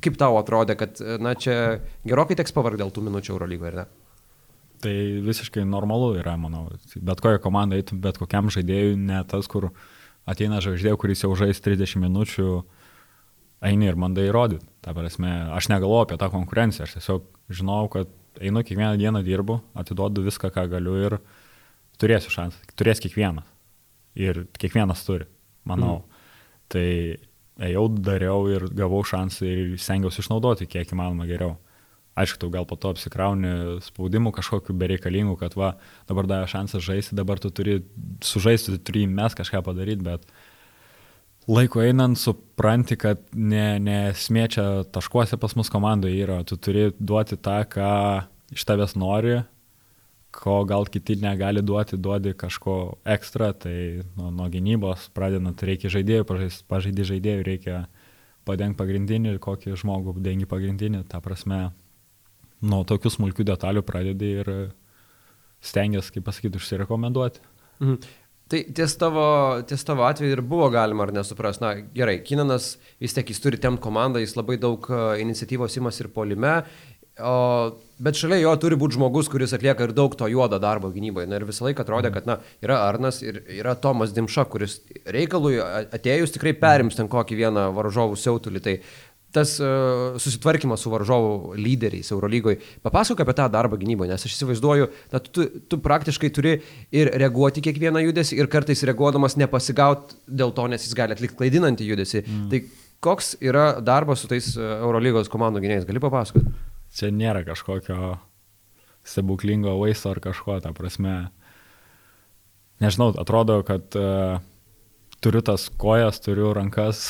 [0.06, 3.94] Kaip tau atrodė, kad, na, čia gerokai teks pavargti dėl tų minučių Eurolygoje, ar ne?
[4.84, 6.68] Tai visiškai normalu yra, manau.
[6.96, 9.72] Bet kokią komandą eitum, bet kokiam žaidėjui, ne tas, kur
[10.30, 12.52] ateina žaidėjų, kuris jau žais 30 minučių,
[13.66, 14.68] eini ir bandai įrodyti.
[14.86, 17.26] Ta prasme, aš negalvoju apie tą konkurenciją, aš tiesiog
[17.58, 21.18] žinau, kad einu kiekvieną dieną dirbu, atiduodu viską, ką galiu ir
[22.02, 22.76] turėsiu šansą.
[22.78, 23.48] Turės kiekvienas.
[24.18, 25.28] Ir kiekvienas turi,
[25.68, 26.00] manau.
[26.02, 26.22] Mm.
[26.74, 26.88] Tai
[27.68, 31.56] ėjau, dariau ir gavau šansą ir stengiausi išnaudoti kiek įmanoma geriau.
[32.18, 35.76] Aišku, tu gal po to apsikrauni spaudimu kažkokiu bereikalingų, kad va,
[36.10, 37.84] dabar davė šansą žaisti, dabar tu turi
[38.26, 40.26] sužaisti, tu turi mes kažką padaryti, bet
[41.48, 47.38] laiko einant supranti, kad ne, nesmė čia taškuose pas mus komandoje yra, tu turi duoti
[47.38, 47.92] tą, ką
[48.56, 49.40] iš tavęs nori,
[50.38, 56.28] ko gal kiti negali duoti, duodi kažko ekstra, tai nuo, nuo gynybos pradedant reikia žaidėjų,
[56.70, 57.82] pažaidži žaidėjų, reikia
[58.48, 61.68] padengti pagrindinį, kokį žmogų dengi pagrindinį, ta prasme
[62.62, 64.54] nuo tokių smulkių detalių pradedi ir
[65.64, 67.44] stengiasi, kaip pasakyti, užsirekomenduoti.
[67.82, 68.00] Mhm.
[68.48, 69.24] Tai ties tavo,
[69.68, 71.60] ties tavo atveju ir buvo galima ar nesupras.
[71.60, 76.00] Na gerai, Kinanas vis tiek jis turi temti komandą, jis labai daug e, iniciatyvos imas
[76.00, 76.62] ir polime,
[77.20, 77.34] o,
[78.00, 81.28] bet šalia jo turi būti žmogus, kuris atlieka ir daug to juodo darbo gynyboje.
[81.28, 85.58] Na ir visą laiką atrodė, kad na, yra Arnas ir yra Tomas Dimša, kuris reikalui
[85.60, 88.64] atėjus tikrai perims ten kokį vieną varžovų siautulį.
[88.64, 88.78] Tai
[89.36, 92.62] tas uh, susitvarkymas su varžovų lyderiais Eurolygoje.
[92.86, 96.56] Papasakok apie tą darbą gynyboje, nes aš įsivaizduoju, na, tu, tu praktiškai turi
[96.96, 101.92] ir reaguoti kiekvieną judesį ir kartais reaguodamas nepasigaut dėl to, nes jis gali atlikti klaidinantį
[101.92, 102.24] judesį.
[102.24, 102.48] Mm.
[102.54, 102.62] Tai
[103.04, 106.56] koks yra darbas su tais e, Eurolygos komandų gynėjais, gali papasakoti?
[106.98, 108.16] Čia nėra kažkokio
[109.08, 111.28] stebuklingo vaisto ar kažko, ta prasme.
[112.84, 114.38] Nežinau, atrodo, kad uh,
[115.24, 117.08] turiu tas kojas, turiu rankas,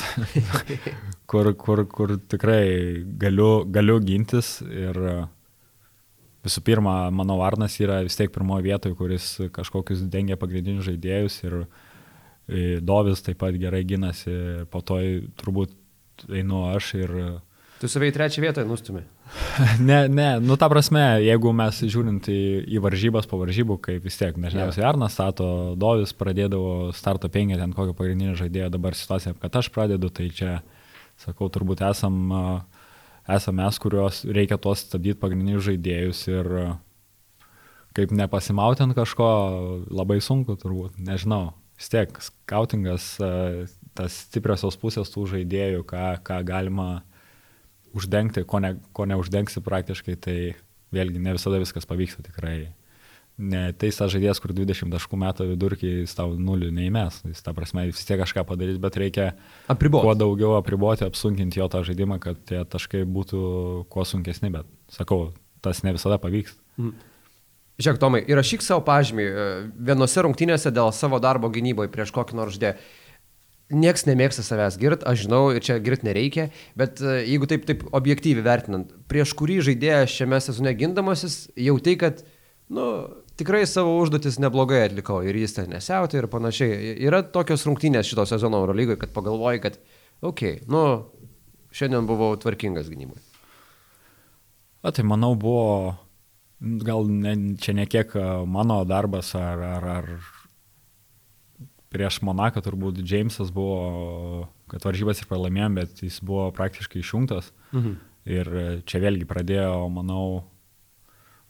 [1.30, 4.98] kur, kur, kur tikrai galiu, galiu gintis ir
[6.46, 11.60] visų pirma, mano Varnas yra vis tiek pirmoje vietoje, kuris kažkokius dengia pagrindinius žaidėjus ir
[12.80, 14.32] Dovis taip pat gerai ginasi,
[14.72, 14.96] po to
[15.36, 15.74] turbūt
[16.32, 17.12] einu aš ir
[17.78, 19.04] Tu savai trečią vietą nustumė.
[19.88, 22.40] ne, ne, nu ta prasme, jeigu mes žiūrint į,
[22.76, 24.90] į varžybas po varžybų, kaip vis tiek, dažniausiai yeah.
[24.90, 30.10] Arnas stato, Dovis pradėdavo starto penkę ten kokio pagrindinio žaidėjo, dabar situacija, kad aš pradedu,
[30.14, 30.58] tai čia,
[31.20, 32.18] sakau, turbūt esam,
[33.28, 36.52] esam mes, kuriuos reikia tuos stabdyti pagrindinius žaidėjus ir
[37.98, 39.28] kaip nepasimauti ant kažko,
[39.90, 41.52] labai sunku turbūt, nežinau.
[41.78, 43.16] Vis tiek, skautingas,
[43.98, 46.88] tas stipriosios pusės tų žaidėjų, ką, ką galima
[47.98, 50.36] uždengti, ko, ne, ko neuždengsi praktiškai, tai
[50.94, 52.70] vėlgi ne visada viskas pavyksta tikrai.
[53.38, 57.52] Ne tai tas žaidėjas, kur 20 taškų metų vidurkį jis tau nulių neįmes, jis tą
[57.54, 59.28] prasme vis tiek kažką padarys, bet reikia
[59.70, 60.08] apriboti.
[60.08, 63.42] kuo daugiau apriboti, apsunkinti jo tą žaidimą, kad tie taškai būtų
[63.94, 65.28] kuo sunkesni, bet sakau,
[65.62, 66.58] tas ne visada pavyks.
[66.80, 67.14] Mhm.
[67.78, 69.42] Žiūrėk, Tomai, įrašyk savo pažymį e,
[69.86, 72.74] vienose rungtynėse dėl savo darbo gynyboje prieš kokį nors žaidėją.
[73.68, 76.46] Niekas nemėgsta savęs girt, aš žinau, ir čia girt nereikia,
[76.78, 81.98] bet e, jeigu taip, taip objektyviai vertinant, prieš kurį žaidėją šiame sezone gindamasis, jau tai,
[82.00, 82.22] kad,
[82.72, 82.86] nu,
[83.36, 86.94] tikrai savo užduotis neblogai atlikau ir jis ten nesiauti ir panašiai.
[87.04, 89.76] Yra tokios rungtynės šito sezono Eurolygoje, kad pagalvoji, kad,
[90.22, 91.04] okei, okay, nu,
[91.76, 93.20] šiandien buvau tvarkingas gynyboje.
[94.80, 95.92] O tai manau buvo,
[96.88, 98.16] gal ne, čia ne kiek
[98.48, 100.12] mano darbas ar, ar, ar
[101.92, 107.52] prieš Monaką turbūt Džeimsas buvo, kad varžybas ir pralaimėjom, bet jis buvo praktiškai išjungtas.
[107.72, 107.96] Mhm.
[108.28, 108.50] Ir
[108.84, 110.44] čia vėlgi pradėjo, manau,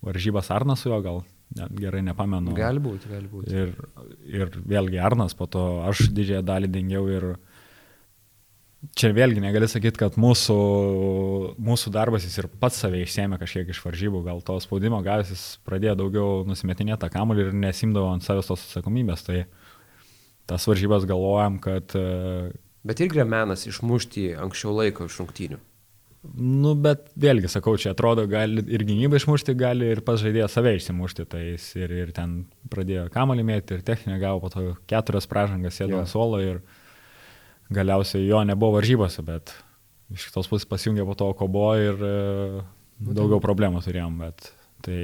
[0.05, 1.25] varžybas Arnas su juo gal,
[1.59, 2.55] ne, gerai nepamenu.
[2.55, 3.51] Gali būti, gali būti.
[3.51, 3.73] Ir,
[4.31, 7.33] ir vėlgi Arnas, po to aš didžiąją dalį dengiau ir
[8.95, 10.59] čia vėlgi negali sakyti, kad mūsų,
[11.59, 15.47] mūsų darbas jis ir pats save išsėmė kažkiek iš varžybų, gal to spaudimo gavęs jis
[15.67, 19.27] pradėjo daugiau nusimetinėti tą kamuolį ir nesimdavo ant savęs tos atsakomybės.
[19.27, 19.41] Tai
[20.49, 21.95] tas varžybas galvojam, kad...
[21.95, 22.53] E,
[22.89, 25.61] bet irgi menas išmušti anksčiau laiko iš rungtynių.
[26.35, 30.75] Nu, bet vėlgi, sakau, čia atrodo, gali ir gynybą išmušti, gali ir pas žaidėją save
[30.77, 31.25] išsimušti.
[31.31, 32.41] Tai jis ir, ir ten
[32.73, 36.61] pradėjo kamalį mėti, ir techninę gavo po to keturias pražangas, sėdo ant suolo ir
[37.75, 39.55] galiausiai jo nebuvo varžybose, bet
[40.15, 42.13] iš kitos pusės pasijungė po to kobo ir e,
[42.99, 44.19] daugiau problemų turėjom.
[44.25, 44.51] Bet
[44.85, 45.01] tai,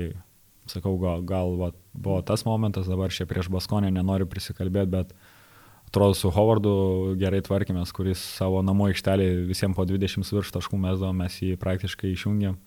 [0.70, 5.14] sakau, gal, gal va, buvo tas momentas, dabar čia prieš Baskonę nenoriu prisikalbėti, bet
[5.94, 6.74] atrodo su Hovardu
[7.20, 12.11] gerai tvarkėmės, kuris savo namų aikštelį visiems po 20 virš taškų mesdavo, mes jį praktiškai
[12.11, 12.59] išjungėm.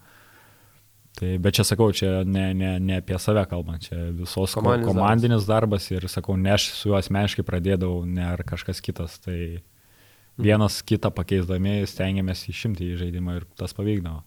[1.17, 5.47] Tai, bet čia sakau, čia ne, ne, ne apie save kalbant, čia visos komandinis, komandinis
[5.49, 5.87] darbas.
[5.89, 9.17] darbas ir sakau, ne aš su juo asmeniškai pradėdavau, ne ar kažkas kitas.
[9.25, 10.45] Tai mhm.
[10.45, 14.21] vienas kitą pakeisdami stengiamės išimti į žaidimą ir tas pavykdavo.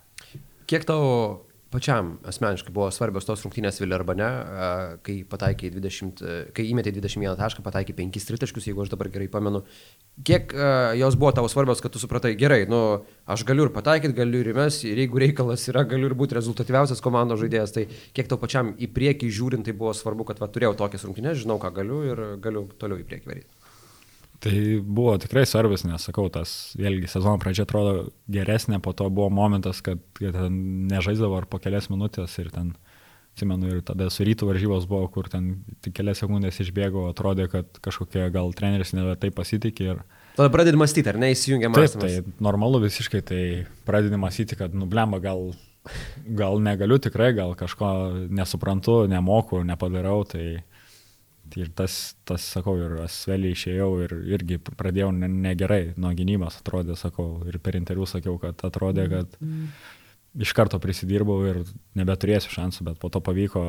[0.71, 1.15] Kiek tavo
[1.71, 4.29] pačiam asmeniškai buvo svarbios tos rungtynės Vilerbane,
[5.07, 6.23] kai pataikė 20,
[6.57, 9.63] kai įmetė 21 tašką, pataikė 5 tritaškius, jeigu aš dabar gerai pamenu.
[10.27, 10.55] Kiek
[10.99, 12.83] jos buvo tavo svarbios, kad tu supratai, gerai, nu,
[13.31, 17.05] aš galiu ir pataikyti, galiu ir mes, ir jeigu reikalas yra, galiu ir būti rezultatyviausias
[17.05, 20.75] komandos žaidėjas, tai kiek tau pačiam į priekį žiūrint, tai buvo svarbu, kad va, turėjau
[20.83, 23.60] tokias rungtynės, žinau, ką galiu ir galiu toliau į priekį varyti.
[24.41, 29.29] Tai buvo tikrai svarbus, nes sakau, tas vėlgi sezono pradžia atrodo geresnė, po to buvo
[29.29, 30.55] momentas, kad, kad ten
[30.89, 32.71] nežaisdavo ar po kelias minutės ir ten,
[33.35, 37.83] atsimenu, ir tada su rytų varžybos buvo, kur ten tik kelias sekundės išbėgo, atrodė, kad
[37.85, 39.91] kažkokie gal treneris nebe taip pasitikė.
[39.93, 40.01] Ir...
[40.39, 42.01] Tada pradedi mąstyti, ar ne, įsijungia mąstymas?
[42.01, 43.43] Taip, tai normalu visiškai, tai
[43.85, 45.51] pradedi mąstyti, kad nublemba gal,
[46.25, 47.93] gal negaliu tikrai, gal kažko
[48.33, 50.63] nesuprantu, nemoku, nepadarau, tai
[51.59, 56.95] Ir tas, tas sakau, ir asvelį išėjau ir irgi pradėjau negerai ne nuo gynybos, atrodė,
[56.99, 59.35] sakau, ir per interviu sakiau, kad atrodė, kad
[60.39, 61.63] iš karto prisidirbau ir
[61.99, 63.65] nebeturėsiu šansų, bet po to pavyko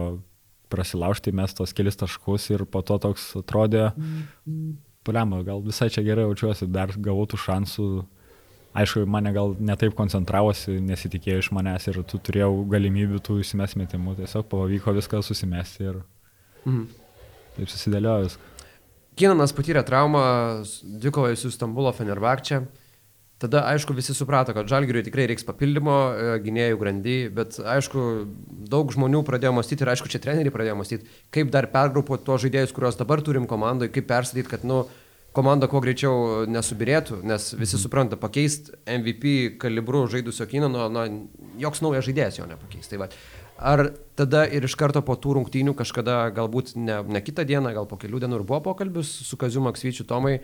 [0.72, 3.90] prasilaužti, mes tos kelis taškus ir po to toks atrodė,
[5.08, 7.92] paliamą, gal visai čia gerai jaučiuosi, dar gavau tų šansų.
[8.78, 14.48] Aišku, mane gal netaip koncentravosi, nesitikėjo iš manęs ir tu turėjau galimybių tų įsimesmetimų, tiesiog
[14.54, 16.04] pavyko viską susimesti ir...
[16.64, 17.01] Mhm
[17.62, 18.52] taip susidėliojo viską.
[19.22, 20.24] Kinanas patyrė traumą
[20.82, 22.64] dvikovoje su Stambulo Fenerbakčia.
[23.42, 28.04] Tada, aišku, visi suprato, kad Žalgiriui tikrai reiks papildymo e, gynėjų grandy, bet, aišku,
[28.70, 32.74] daug žmonių pradėjo mąstyti ir, aišku, čia treneriai pradėjo mąstyti, kaip dar pergrupuoti tuos žaidėjus,
[32.76, 34.84] kuriuos dabar turim komandoje, kaip perstatyti, kad, nu,
[35.34, 37.82] komanda kuo greičiau nesubirėtų, nes visi mhm.
[37.82, 41.08] supranta, pakeisti MVP kalibrų žaidusio Kinano, na,
[41.62, 42.92] joks naujas žaidėjas jo nepakeis.
[42.92, 43.10] Tai va,
[43.62, 47.88] Ar tada ir iš karto po tų rungtynių kažkada, galbūt ne, ne kitą dieną, gal
[47.90, 50.40] po kelių dienų ir buvo pokalbis su Kaziu Maksvyčiu Tomai,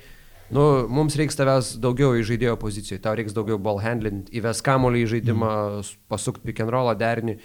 [0.53, 5.01] nu, mums reiks tavęs daugiau į žaidėjo pozicijoje, tau reiks daugiau ball handling, įves kamolį
[5.01, 5.49] į žaidimą,
[5.79, 5.91] mm.
[6.13, 7.39] pasukti pick and rollą derinį.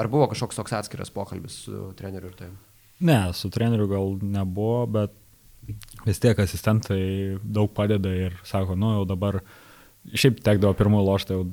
[0.00, 2.50] Ar buvo kažkoks toks atskiras pokalbis su treneriu ir tai?
[3.04, 5.12] Ne, su treneriu gal nebuvo, bet
[6.06, 7.02] vis tiek asistentai
[7.44, 9.42] daug padeda ir sako, nu jau dabar
[10.16, 11.46] Šiaip tekdavo pirmų loštą, jau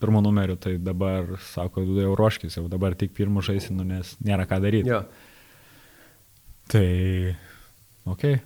[0.00, 4.60] pirmų numerių, tai dabar, sako, jau ruoškis, jau dabar tik pirmų žaisinu, nes nėra ką
[4.62, 4.92] daryti.
[4.92, 5.02] Jo.
[6.70, 6.86] Tai,
[8.06, 8.38] okei.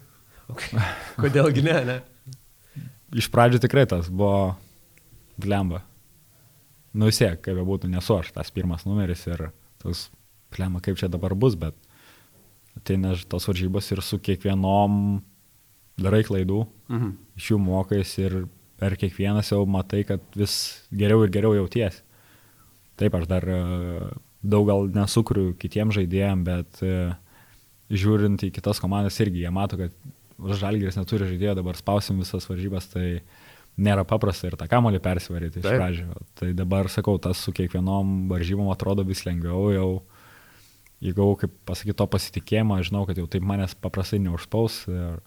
[0.50, 0.72] Okay.
[0.72, 0.88] okay.
[1.20, 1.98] Kodėlgi ne, ne?
[3.20, 4.54] Iš pradžių tikrai tas buvo
[5.40, 5.82] glemba.
[6.96, 9.50] Nu vis tiek, kaip būtų, nesu aš tas pirmas numeris ir
[9.82, 10.08] tas
[10.54, 11.76] glemba, kaip čia dabar bus, bet
[12.78, 15.20] ateina tos varžybos ir su kiekvienom
[16.00, 17.12] darai klaidų, mhm.
[17.38, 18.40] iš jų mokais ir
[18.80, 20.54] per kiekvienas jau matai, kad vis
[20.90, 22.00] geriau ir geriau jauties.
[23.00, 23.60] Taip, aš dar e,
[24.40, 27.12] daug gal nesukuriu kitiem žaidėjim, bet e,
[27.92, 29.94] žiūrint į kitas komandas irgi, jie mato, kad
[30.40, 33.20] Žalgiris neturi žaidėjo, dabar spausim visas varžybas, tai
[33.80, 36.14] nėra paprasta ir tą kamolį persivaryti iš pradžio.
[36.38, 39.90] Tai dabar, sakau, tas su kiekvienom varžybom atrodo vis lengviau, jau
[41.00, 44.82] įgau, kaip pasakyti, to pasitikėjimo, žinau, kad jau taip manęs paprastai neužspaus.
[44.88, 45.20] Ir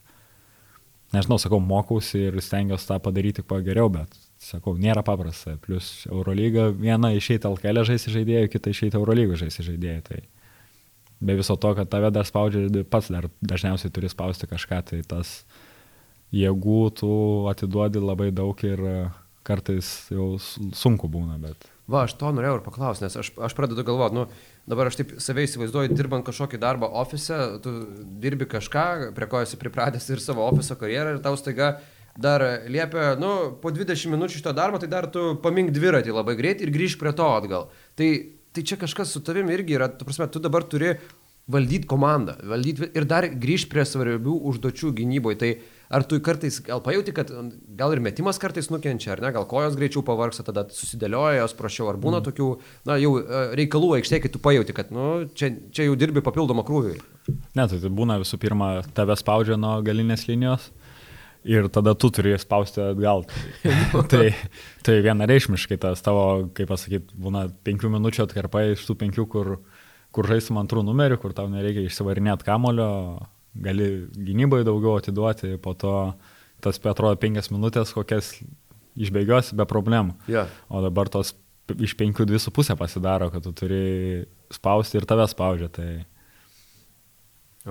[1.14, 5.56] nežinau, sakau, mokausi ir stengiuosi tą padaryti kuo geriau, bet, sakau, nėra paprasta.
[5.64, 10.06] Plus Eurolyga, viena išeiti LKL žaisti žaidėjų, kita išeiti Eurolygą žaisti žaidėjų.
[10.10, 10.22] Tai
[11.24, 15.36] be viso to, kad tave dar spaudžia, pats dar dažniausiai turi spausti kažką, tai tas
[16.34, 17.14] jėgų tu
[17.52, 18.82] atiduodi labai daug ir
[19.46, 23.84] kartais jau sunku būna, bet Va, aš to norėjau ir paklausti, nes aš, aš pradedu
[23.84, 24.22] galvoti, nu,
[24.72, 27.74] dabar aš taip save įsivaizduoju, dirbant kažkokį darbą ofise, tu
[28.24, 28.86] dirbi kažką,
[29.18, 31.74] prie ko esi pripratęs ir savo ofiso karjerą ir tau staiga
[32.16, 36.64] dar liepia, nu, po 20 minučių šito darbo, tai dar tu pamink dviratį labai greit
[36.64, 37.68] ir grįž prie to atgal.
[38.00, 38.10] Tai,
[38.56, 40.94] tai čia kažkas su tavimi irgi yra, tu prasme, tu dabar turi
[41.52, 45.40] valdyti komandą, valdyti ir dar grįžti prie svarbių užduočių gynyboje.
[45.42, 45.52] Tai
[45.94, 47.32] ar tu kartais gal pajauti, kad
[47.78, 51.90] gal ir metimas kartais nukenčia, ar ne, gal kojos greičiau pavarksta, tada susidėlioja jos prašiau,
[51.92, 52.28] ar būna mm.
[52.30, 52.48] tokių,
[52.90, 56.66] na, jau e, reikalų aikštėje, kai tu pajauti, kad, nu, čia, čia jau dirbi papildomą
[56.68, 56.96] krūvį.
[57.30, 60.72] Ne, tai, tai būna visų pirma, tave spaudžia nuo galinės linijos.
[61.44, 63.26] Ir tada tu turi spausti atgal.
[64.12, 64.30] tai,
[64.88, 69.50] tai vienareišmiškai tas tavo, kaip pasakyti, būna penkių minučių atkarpa iš tų penkių, kur,
[70.16, 72.88] kur žaisim antrų numerių, kur tau nereikia išsivarinėti kamulio,
[73.54, 75.96] gali gynybai daugiau atiduoti, po to
[76.64, 78.38] tas, atrodo, penkias minutės, kokias
[78.96, 80.16] išbėgios be problemų.
[80.32, 80.52] Yeah.
[80.70, 81.34] O dabar tos
[81.74, 84.24] iš penkių dvi su pusė pasidaro, kad tu turi
[84.54, 85.70] spausti ir tave spaudžia.
[85.74, 85.90] Tai...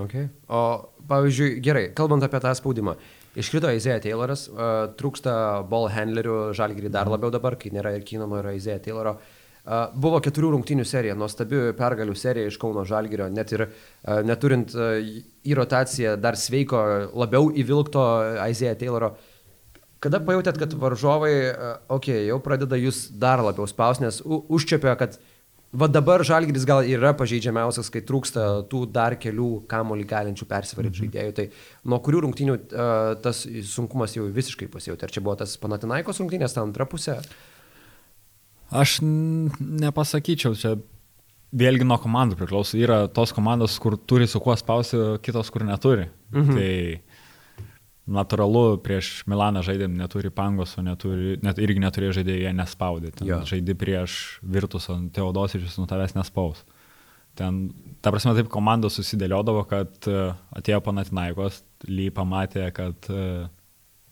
[0.04, 0.28] Okay.
[0.48, 0.62] O
[1.08, 2.96] pavyzdžiui, gerai, kalbant apie tą spaudimą.
[3.38, 5.34] Iškrito Izėja Tayloras, uh, trūksta
[5.68, 9.14] ball handlerių, žalgirį dar labiau dabar, kai nėra ir Kinamo, yra Izėja Tayloro.
[9.16, 13.68] Uh, Buvo keturių rungtynių serija, nuostabi pergalių serija iš Kauno Žalgirio, net ir
[14.26, 16.80] neturint į rotaciją dar sveiko,
[17.14, 18.02] labiau įvilkto
[18.42, 19.12] Aizėja Tayloro.
[20.02, 21.34] Kada pajutėt, kad varžovai,
[21.86, 25.20] okei, okay, jau pradeda jūs dar labiau spaus, nes užčiapė, kad
[25.70, 31.06] va dabar Žalgiris gal yra pažeidžiamiausias, kai trūksta tų dar kelių kamolį galinčių persivaryti mhm.
[31.06, 31.36] žaidėjų.
[31.38, 31.46] Tai
[31.86, 32.58] nuo kurių rungtynių
[33.22, 35.06] tas sunkumas jau visiškai pasijutė?
[35.06, 37.20] Ar čia buvo tas Panatinaikos rungtynės, ta antra pusė?
[37.22, 37.51] Uh,
[38.72, 40.76] Aš nepasakyčiau, čia
[41.52, 42.78] vėlgi nuo komandų priklauso.
[42.80, 46.08] Yra tos komandos, kur turi su kuo spausti, kitos, kur neturi.
[46.32, 46.56] Mhm.
[46.56, 46.72] Tai
[48.12, 53.12] natūralu, prieš Milaną žaidėm neturi pangos, o neturi, net, irgi neturėjo nespaudė.
[53.14, 53.40] Ten ja.
[53.46, 56.64] Žaidži prieš Virtus, o Teodosičius nuo tavęs nespaus.
[57.38, 57.70] Ten,
[58.04, 63.46] ta prasme, taip komandos susidėliodavo, kad e, atėjo Panatinaikos, Ly pamatė, kad uh,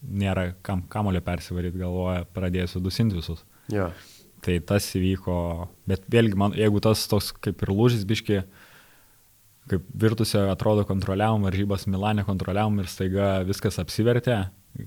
[0.00, 3.44] nėra kam kamulio persivaryti, galvoja, pradėsiu dusinti visus.
[3.70, 3.90] Ja.
[4.40, 5.36] Tai tas įvyko,
[5.90, 8.40] bet vėlgi, man, jeigu tas toks kaip ir lūžis biški,
[9.70, 14.38] kaip virtusio atrodo kontroliavom, varžybas Milanė kontroliavom ir staiga viskas apsivertė,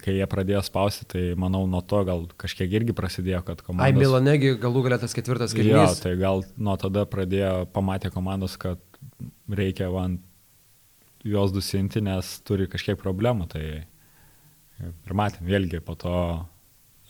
[0.01, 3.85] kai jie pradėjo spausti, tai manau nuo to gal kažkiek irgi prasidėjo, kad komandos...
[3.85, 5.99] Ai, Milanegi galų galę tas ketvirtas kėlinys.
[5.99, 8.81] Jo, tai gal nuo tada pradėjo, pamatė komandos, kad
[9.51, 10.17] reikia van
[11.23, 13.47] juos dusinti, nes turi kažkiek problemų.
[13.53, 13.63] Tai
[14.83, 16.15] ir matėm, vėlgi po to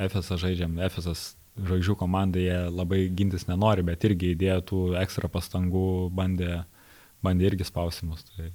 [0.01, 1.15] FSA žaidžiam, FSA
[1.59, 6.63] žvaigždžių komandai jie labai gintis nenori, bet irgi įdėjo tų ekstra pastangų, bandė,
[7.25, 8.25] bandė irgi spausimus.
[8.31, 8.49] Tai...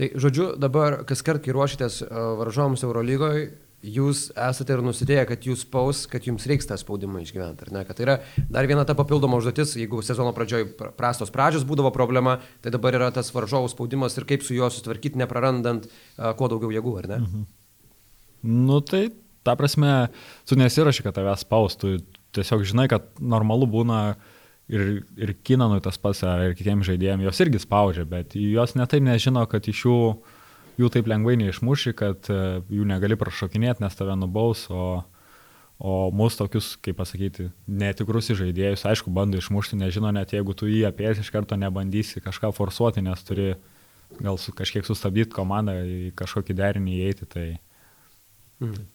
[0.00, 3.46] tai žodžiu, dabar kas kart, kai ruošitės e, varžoms Eurolygoje,
[3.84, 7.82] jūs esate ir nusitėję, kad jūs spaus, kad jums reiks tą spaudimą išgyventi, ar ne?
[7.86, 8.14] Kad tai yra
[8.48, 13.10] dar viena ta papildoma užduotis, jeigu sezono pradžioj prastos pradžios būdavo problema, tai dabar yra
[13.14, 17.20] tas varžovų spaudimas ir kaip su juo sutvarkyti, neprarandant uh, kuo daugiau jėgų, ar ne?
[17.26, 17.44] Mhm.
[18.64, 19.06] Nu tai
[19.44, 20.08] ta prasme,
[20.48, 21.98] tu nesiraši, kad tavęs spaustų,
[22.34, 24.00] tiesiog žinai, kad normalu būna
[24.68, 29.44] ir, ir Kinanui tas pats, ir kitiems žaidėjams, jos irgi spaudžia, bet jos netaip nežino,
[29.50, 29.98] kad iš jų,
[30.80, 32.38] jų taip lengvai neišmuši, kad e,
[32.72, 35.04] jų negali prašokinėti, nes tave nubaus, o,
[35.78, 40.86] o mūsų tokius, kaip pasakyti, netikrus žaidėjus, aišku, bando išmušti, nežino, net jeigu tu jį
[40.88, 43.54] apie iš karto nebandysi kažką forsuoti, nes turi
[44.20, 47.30] gal su, kažkiek sustabdyti komandą, į kažkokį derinį įeiti.
[47.30, 47.46] Tai...
[48.62, 48.93] Mhm.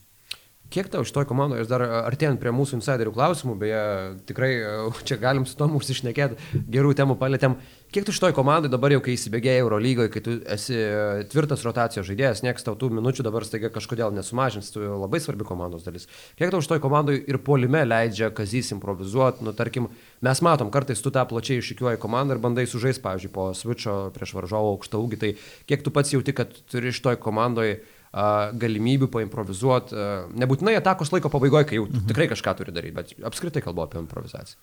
[0.69, 3.81] Kiek tau šitoj komandoje, dar artėjant prie mūsų insiderių klausimų, beje,
[4.29, 4.51] tikrai
[5.09, 7.55] čia galim su tom užsišnekėti, gerų temų palėtėm,
[7.89, 11.65] kiek tu šitoj komandai dabar jau, kai įsibėgėjai Euro lygoje, kai tu esi e, tvirtas
[11.65, 16.05] rotacijos žaidėjas, nieks tau tų minučių dabar staiga kažkodėl nesumažins, tu labai svarbi komandos dalis.
[16.37, 19.89] Kiek tau šitoj komandai ir polime leidžia kazys improvizuoti, nu tarkim,
[20.21, 24.37] mes matom, kartais tu tą plačiai išikiuoji komandą ir bandai sužaisti, pavyzdžiui, po switcho prieš
[24.37, 27.79] varžovo aukštą ūgį, tai kiek tu pats jauti, kad turi šitoj komandoje
[28.09, 29.97] galimybių paimprovizuoti,
[30.41, 32.07] nebūtinai atakos laiko pabaigoje, kai jau mhm.
[32.09, 34.57] tikrai kažką turi daryti, bet apskritai kalbu apie improvizaciją.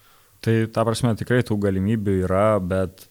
[0.45, 3.07] Tai ta prasme tikrai tų galimybių yra, bet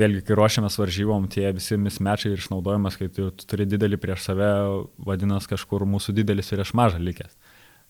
[0.00, 4.26] vėlgi, kai ruošiamės varžybom, tie visi mismečiai ir išnaudojimas, kai tu, tu turi didelį prieš
[4.26, 4.50] save,
[5.06, 7.38] vadinasi kažkur mūsų didelis ir aš mažą likęs.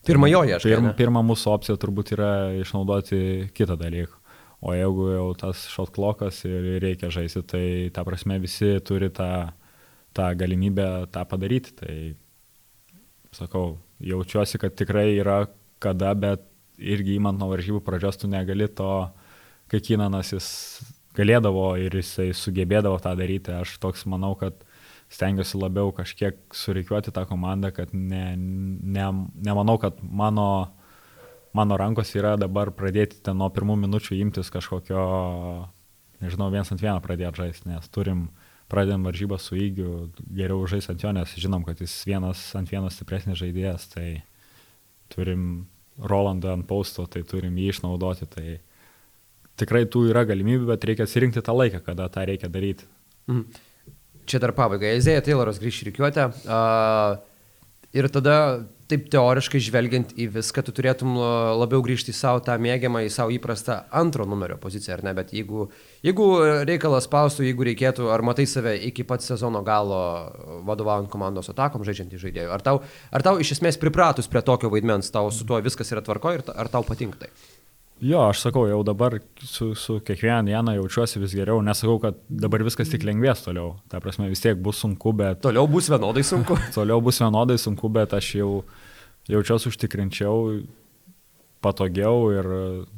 [0.05, 0.69] Pirma jo ieškai.
[0.69, 4.21] Pirma, pirma mūsų opcija turbūt yra išnaudoti kitą dalyką.
[4.65, 9.49] O jeigu jau tas shot clockas ir reikia žaisti, tai ta prasme visi turi tą
[10.15, 11.75] tą galimybę tą padaryti.
[11.79, 11.95] Tai
[13.35, 15.45] sakau, jaučiuosi, kad tikrai yra
[15.83, 16.45] kada, bet
[16.79, 18.91] irgi įmant nuo varžybų pradžios tu negali to,
[19.71, 20.47] kai Kinanas jis
[21.15, 23.53] galėdavo ir jisai sugebėdavo tą daryti.
[23.55, 24.57] Aš toks manau, kad
[25.11, 29.05] stengiuosi labiau kažkiek sureikiuoti tą komandą, kad ne, ne,
[29.47, 30.47] nemanau, kad mano,
[31.55, 35.05] mano rankos yra dabar pradėti ten nuo pirmų minučių imtis kažkokio,
[36.25, 38.27] nežinau, viens ant vieno pradėti žaisti, nes turim
[38.71, 42.97] pradedam varžybą su įgiu, geriau žais ant jo, nes žinom, kad jis vienas ant vienas
[42.97, 44.07] stipresnis žaidėjas, tai
[45.13, 45.67] turim
[46.01, 48.27] Rolandą ant pausto, tai turim jį išnaudoti.
[48.31, 48.47] Tai
[49.61, 52.89] tikrai tų yra galimybių, bet reikia atsirinkti tą laiką, kada tą reikia daryti.
[53.29, 53.63] Mhm.
[54.25, 54.89] Čia dar pabaiga.
[54.97, 56.23] Ezėja Tayloras grįš į rykiuotę.
[56.49, 57.19] Uh,
[57.95, 58.37] ir tada
[58.85, 61.15] taip teoriškai žvelgiant į viską, tu turėtum
[61.57, 65.13] labiau grįžti į savo tą mėgiamą, į savo įprastą antro numerio poziciją, ar ne?
[65.17, 65.69] Bet jeigu,
[66.05, 66.27] jeigu
[66.69, 70.01] reikalas spaustų, jeigu reikėtų, ar matai save iki pat sezono galo
[70.67, 74.69] vadovaujant komandos atakom, žaidžiant į žaidėjų, ar tau, ar tau iš esmės pripratus prie tokio
[74.73, 77.33] vaidmens, tau su tuo viskas yra tvarko ir ar tau patinka tai?
[78.03, 82.63] Jo, aš sakau, jau dabar su, su kiekvieną dieną jaučiuosi vis geriau, nesakau, kad dabar
[82.67, 83.77] viskas tik lengvės toliau.
[83.87, 85.39] Ta prasme, vis tiek bus sunku, bet...
[85.45, 86.57] Toliau bus vienodai sunku.
[86.75, 88.49] toliau bus vienodai sunku, bet aš jau
[89.31, 90.59] jaučiuosi užtikrinčiau,
[91.63, 92.51] patogiau ir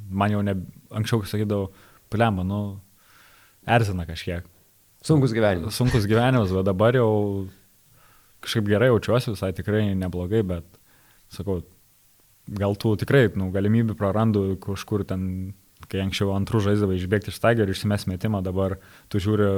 [0.09, 0.57] man jau ne...
[0.97, 1.69] Anksčiau sakydavau,
[2.09, 2.61] plemba, nu,
[3.69, 4.47] erzina kažkiek.
[5.05, 5.77] Sunkus gyvenimas.
[5.77, 7.11] Sunkus gyvenimas, bet dabar jau
[8.41, 10.65] kažkaip gerai jaučiuosi, visai tikrai neblogai, bet
[11.33, 11.61] sakau,
[12.47, 15.53] gal tų tikrai nu, galimybių prarandu kažkur ten,
[15.91, 18.77] kai anksčiau antrų žaisdavai išbėgti iš stagio ir išsimes metimą, dabar
[19.11, 19.49] tu žiūri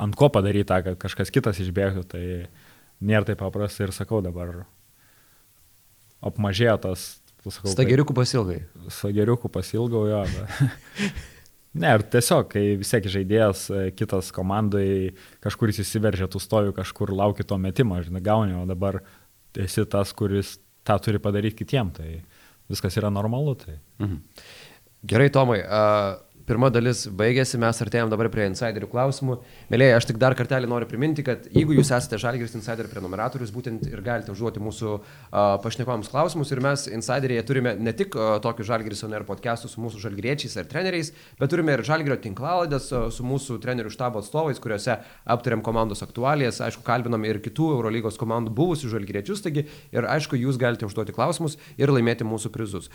[0.00, 2.24] ant ko padaryti tą, kad kažkas kitas išbėgtų, tai
[3.04, 4.64] nėra taip paprasta ir sakau dabar
[6.24, 7.06] apmažėjo tas,
[7.44, 7.70] sakau.
[7.72, 8.62] Stageriukų pasilgai.
[8.88, 10.24] Stageriukų pasilgau jo.
[10.34, 11.22] Bet...
[11.74, 13.64] Ne, ir tiesiog, kai vis tiek žaidėjas
[13.98, 19.00] kitas komandai kažkur įsiveržia, tu stovi kažkur, lauki to metimo, žinai, gauni, o dabar
[19.58, 20.52] esi tas, kuris
[20.84, 22.18] tą turi padaryti kitiem, tai
[22.70, 23.56] viskas yra normalu.
[23.60, 23.78] Tai.
[23.98, 24.20] Mhm.
[25.04, 29.38] Gerai, Tomai, uh, pirma dalis baigėsi, mes artėjom dabar prie insiderių klausimų.
[29.72, 33.86] Mėlyje, aš tik dar kartelį noriu priminti, kad jeigu jūs esate Žalgiris Insider prenumeratorius, būtent
[33.88, 38.68] ir galite užduoti mūsų uh, pašnekovams klausimus ir mes Insiderėje turime ne tik uh, tokius
[38.68, 43.24] Žalgiris ONR podcastus su mūsų žalgiriečiais ar treneriais, bet turime ir Žalgirio tinklalaidas uh, su
[43.24, 48.92] mūsų trenerių štabo atstovais, kuriuose aptariam komandos aktualijas, aišku, kalbinam ir kitų Eurolygos komandų buvusių
[48.92, 49.64] žalgiriečius, taigi
[49.96, 52.92] ir aišku, jūs galite užduoti klausimus ir laimėti mūsų prizus.